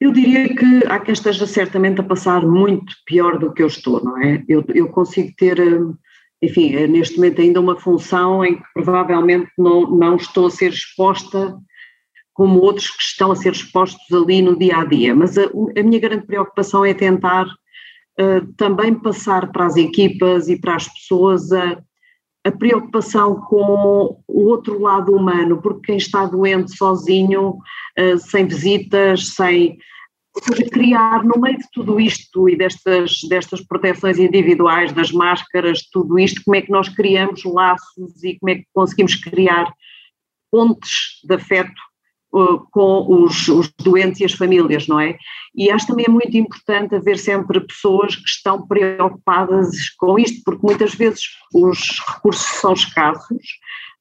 Eu 0.00 0.12
diria 0.12 0.54
que 0.54 0.86
há 0.86 1.00
quem 1.00 1.12
esteja 1.12 1.46
certamente 1.46 2.00
a 2.00 2.04
passar 2.04 2.46
muito 2.46 2.94
pior 3.04 3.38
do 3.38 3.52
que 3.52 3.62
eu 3.62 3.66
estou, 3.66 4.02
não 4.02 4.16
é? 4.22 4.44
Eu, 4.48 4.64
eu 4.68 4.88
consigo 4.88 5.32
ter, 5.36 5.60
hum, 5.60 5.94
enfim, 6.40 6.74
é 6.76 6.86
neste 6.86 7.16
momento 7.16 7.40
ainda 7.40 7.60
uma 7.60 7.78
função 7.78 8.44
em 8.44 8.56
que 8.56 8.64
provavelmente 8.74 9.50
não, 9.58 9.90
não 9.90 10.16
estou 10.16 10.46
a 10.46 10.50
ser 10.50 10.70
exposta 10.70 11.56
como 12.32 12.60
outros 12.60 12.88
que 12.90 13.02
estão 13.02 13.32
a 13.32 13.36
ser 13.36 13.50
expostos 13.50 14.06
ali 14.12 14.40
no 14.40 14.56
dia 14.56 14.76
a 14.76 14.84
dia, 14.84 15.12
mas 15.12 15.36
a, 15.36 15.46
a 15.76 15.82
minha 15.82 15.98
grande 15.98 16.24
preocupação 16.24 16.84
é 16.84 16.94
tentar 16.94 17.46
uh, 17.46 18.52
também 18.56 18.94
passar 18.94 19.50
para 19.50 19.66
as 19.66 19.76
equipas 19.76 20.48
e 20.48 20.56
para 20.56 20.76
as 20.76 20.86
pessoas 20.86 21.50
a, 21.50 21.82
a 22.48 22.52
preocupação 22.52 23.40
com 23.42 24.20
o 24.26 24.44
outro 24.46 24.80
lado 24.80 25.14
humano, 25.14 25.60
porque 25.60 25.86
quem 25.86 25.96
está 25.96 26.26
doente 26.26 26.76
sozinho, 26.76 27.58
uh, 27.98 28.18
sem 28.18 28.46
visitas, 28.46 29.28
sem. 29.34 29.78
Seja, 30.40 30.70
criar 30.70 31.24
no 31.24 31.40
meio 31.40 31.58
de 31.58 31.64
tudo 31.72 31.98
isto 31.98 32.48
e 32.48 32.56
destas, 32.56 33.22
destas 33.28 33.60
proteções 33.60 34.18
individuais, 34.18 34.92
das 34.92 35.10
máscaras, 35.10 35.82
tudo 35.90 36.16
isto, 36.16 36.42
como 36.44 36.54
é 36.54 36.62
que 36.62 36.70
nós 36.70 36.88
criamos 36.88 37.42
laços 37.44 38.22
e 38.22 38.38
como 38.38 38.50
é 38.50 38.54
que 38.56 38.66
conseguimos 38.72 39.16
criar 39.16 39.72
pontes 40.50 41.20
de 41.24 41.34
afeto 41.34 41.80
com 42.30 43.24
os, 43.24 43.48
os, 43.48 43.72
doentes 43.78 44.20
e 44.20 44.24
as 44.24 44.32
famílias, 44.32 44.86
não 44.86 45.00
é? 45.00 45.16
E 45.58 45.72
acho 45.72 45.88
também 45.88 46.06
é 46.06 46.10
muito 46.10 46.36
importante 46.36 46.94
haver 46.94 47.18
sempre 47.18 47.58
pessoas 47.58 48.14
que 48.14 48.28
estão 48.28 48.64
preocupadas 48.64 49.90
com 49.98 50.16
isto, 50.16 50.40
porque 50.44 50.64
muitas 50.64 50.94
vezes 50.94 51.22
os 51.52 52.00
recursos 52.06 52.46
são 52.60 52.72
escassos, 52.72 53.44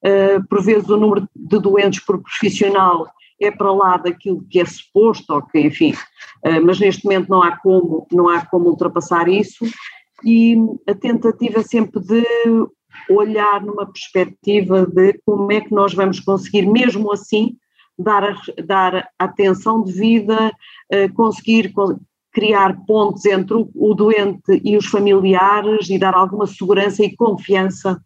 uh, 0.05 0.47
por 0.47 0.63
vezes 0.63 0.87
o 0.87 0.97
número 0.97 1.27
de 1.35 1.59
doentes 1.59 1.99
por 2.05 2.21
profissional 2.21 3.07
é 3.41 3.49
para 3.49 3.71
lá 3.71 3.97
daquilo 3.97 4.45
que 4.47 4.59
é 4.59 4.65
suposto, 4.65 5.33
ou 5.33 5.41
que, 5.41 5.59
enfim, 5.59 5.93
uh, 6.45 6.63
mas 6.63 6.79
neste 6.79 7.03
momento 7.03 7.27
não 7.27 7.41
há 7.41 7.57
como, 7.57 8.05
não 8.11 8.29
há 8.29 8.45
como 8.45 8.69
ultrapassar 8.69 9.27
isso, 9.27 9.65
e 10.23 10.55
a 10.87 10.93
tentativa 10.93 11.63
sempre 11.63 11.99
de 12.01 12.23
olhar 13.09 13.63
numa 13.63 13.91
perspectiva 13.91 14.85
de 14.85 15.19
como 15.25 15.51
é 15.51 15.61
que 15.61 15.73
nós 15.73 15.91
vamos 15.91 16.19
conseguir, 16.19 16.67
mesmo 16.67 17.11
assim, 17.11 17.57
dar, 17.97 18.35
dar 18.65 19.09
atenção 19.17 19.83
devida, 19.83 20.51
uh, 20.93 21.13
conseguir 21.13 21.73
criar 22.31 22.85
pontos 22.85 23.25
entre 23.25 23.55
o, 23.73 23.93
doente 23.95 24.61
e 24.63 24.77
os 24.77 24.85
familiares 24.85 25.89
e 25.89 25.97
dar 25.97 26.13
alguma 26.13 26.45
segurança 26.45 27.03
e 27.03 27.15
confiança 27.15 27.99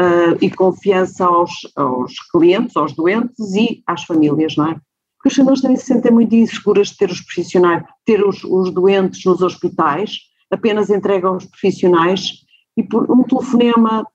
uh, 0.00 0.38
e 0.40 0.50
confiança 0.50 1.26
aos, 1.26 1.50
aos 1.76 2.14
clientes, 2.30 2.76
aos 2.76 2.94
doentes 2.94 3.54
e 3.54 3.82
às 3.86 4.04
famílias, 4.04 4.56
não 4.56 4.70
é? 4.70 4.80
Porque 5.16 5.28
as 5.28 5.34
famílias 5.34 5.60
também 5.60 5.76
se 5.76 5.86
sentem 5.86 6.12
muito 6.12 6.34
inseguras 6.34 6.88
de 6.88 6.96
ter 6.96 7.10
os 7.10 7.20
profissionais, 7.20 7.82
ter 8.06 8.24
os, 8.26 8.42
os 8.44 8.72
doentes 8.72 9.24
nos 9.24 9.42
hospitais, 9.42 10.18
apenas 10.50 10.88
entregam 10.88 11.36
os 11.36 11.44
profissionais 11.44 12.44
e 12.76 12.82
por 12.82 13.10
um 13.10 13.22
telefonema 13.24 14.06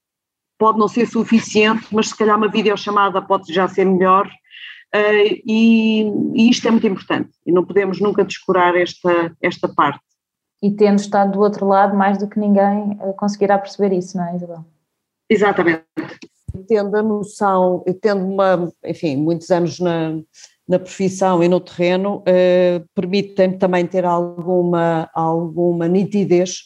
pode 0.58 0.80
não 0.80 0.88
ser 0.88 1.06
suficiente, 1.06 1.86
mas 1.92 2.10
se 2.10 2.18
calhar 2.18 2.38
uma 2.38 2.48
videochamada 2.48 3.22
pode 3.22 3.54
já 3.54 3.68
ser 3.68 3.86
melhor 3.86 4.28
Uh, 4.96 5.42
e, 5.46 6.04
e, 6.36 6.50
isto 6.50 6.68
é 6.68 6.72
muito 6.72 6.86
importante 6.86 7.32
e 7.46 7.52
não 7.52 7.66
podemos 7.66 8.00
nunca 8.00 8.24
descurar 8.24 8.76
esta, 8.76 9.36
esta 9.42 9.68
parte. 9.68 10.00
E 10.62 10.72
tendo 10.72 11.00
estado 11.00 11.34
do 11.34 11.40
outro 11.42 11.68
lado, 11.68 11.96
mais 11.96 12.18
do 12.18 12.30
que 12.30 12.40
ninguém 12.40 12.98
eh, 13.02 13.12
conseguirá 13.18 13.58
perceber 13.58 13.94
isso, 13.94 14.16
não 14.16 14.26
é, 14.26 14.36
Isabel? 14.36 14.64
Exatamente. 15.30 15.84
Tendo 16.70 16.96
a 16.96 17.04
noção, 17.04 17.84
tendo 18.02 18.24
uma, 18.24 18.72
enfim, 18.86 19.18
muitos 19.18 19.50
anos 19.50 19.78
na, 19.82 20.22
na 20.66 20.80
profissão 20.80 21.44
e 21.44 21.50
no 21.50 21.60
terreno, 21.60 22.24
eh, 22.26 22.82
permitem 22.96 23.58
também 23.58 23.86
ter 23.86 24.06
alguma, 24.06 25.10
alguma 25.14 25.88
nitidez 25.90 26.60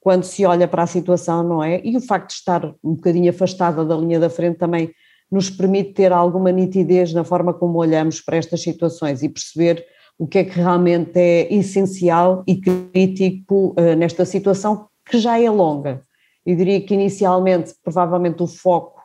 quando 0.00 0.24
se 0.24 0.44
olha 0.44 0.66
para 0.66 0.82
a 0.82 0.88
situação, 0.88 1.44
não 1.44 1.62
é? 1.62 1.80
E 1.84 1.96
o 1.96 2.00
facto 2.00 2.30
de 2.30 2.34
estar 2.34 2.74
um 2.82 2.94
bocadinho 2.94 3.30
afastada 3.30 3.84
da 3.84 3.96
linha 3.96 4.18
da 4.18 4.28
frente 4.28 4.58
também 4.58 4.92
nos 5.30 5.50
permite 5.50 5.92
ter 5.92 6.12
alguma 6.12 6.52
nitidez 6.52 7.12
na 7.12 7.24
forma 7.24 7.52
como 7.52 7.78
olhamos 7.78 8.20
para 8.20 8.36
estas 8.36 8.62
situações 8.62 9.22
e 9.22 9.28
perceber 9.28 9.84
o 10.18 10.26
que 10.26 10.38
é 10.38 10.44
que 10.44 10.56
realmente 10.56 11.18
é 11.18 11.52
essencial 11.52 12.44
e 12.46 12.60
crítico 12.60 13.74
uh, 13.78 13.96
nesta 13.96 14.24
situação 14.24 14.88
que 15.04 15.18
já 15.18 15.40
é 15.40 15.50
longa. 15.50 16.02
Eu 16.46 16.56
diria 16.56 16.80
que 16.80 16.94
inicialmente, 16.94 17.74
provavelmente, 17.82 18.42
o 18.42 18.46
foco 18.46 19.02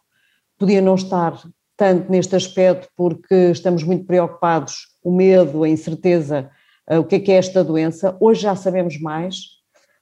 podia 0.58 0.82
não 0.82 0.96
estar 0.96 1.42
tanto 1.76 2.12
neste 2.12 2.36
aspecto, 2.36 2.90
porque 2.96 3.52
estamos 3.52 3.84
muito 3.84 4.06
preocupados, 4.06 4.88
o 5.04 5.12
medo, 5.12 5.64
a 5.64 5.70
incerteza, 5.70 6.52
uh, 6.90 7.00
o 7.00 7.04
que 7.04 7.16
é 7.16 7.20
que 7.20 7.32
é 7.32 7.36
esta 7.36 7.64
doença. 7.64 8.16
Hoje 8.20 8.42
já 8.42 8.56
sabemos 8.56 9.00
mais, 9.00 9.38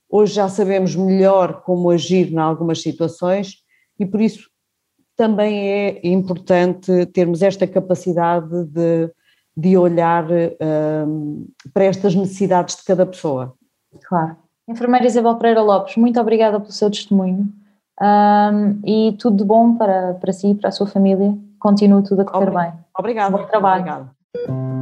hoje 0.10 0.34
já 0.34 0.50
sabemos 0.50 0.96
melhor 0.96 1.62
como 1.62 1.90
agir 1.90 2.34
em 2.34 2.38
algumas 2.38 2.82
situações 2.82 3.58
e 4.00 4.06
por 4.06 4.20
isso 4.20 4.50
também 5.18 5.70
é 5.70 6.08
importante 6.08 7.06
termos 7.08 7.42
esta 7.42 7.68
capacidade 7.68 8.64
de 8.66 9.12
de 9.58 9.76
olhar 9.76 10.28
um, 11.08 11.48
para 11.74 11.86
estas 11.86 12.14
necessidades 12.14 12.76
de 12.76 12.84
cada 12.84 13.08
pessoa. 13.08 13.56
Claro. 14.08 14.38
Enfermeira 14.68 15.08
Isabel 15.08 15.36
Pereira 15.38 15.64
Lopes, 15.64 15.98
muito 15.98 16.20
obrigada 16.20 16.60
pelo 16.60 16.72
seu 16.72 16.92
testemunho 16.92 17.48
um, 18.00 18.80
e 18.86 19.14
tudo 19.14 19.38
de 19.38 19.44
bom 19.44 19.76
para, 19.76 20.14
para 20.14 20.32
si 20.32 20.52
e 20.52 20.56
para 20.56 20.70
a 20.70 20.72
sua 20.72 20.86
família. 20.86 21.36
Continue 21.58 22.04
tudo 22.04 22.22
a 22.22 22.26
correr 22.26 22.52
bem. 22.52 22.74
Obrigada. 22.96 23.36
Bom 23.36 23.46
trabalho. 23.46 23.82
Obrigada. 23.82 24.77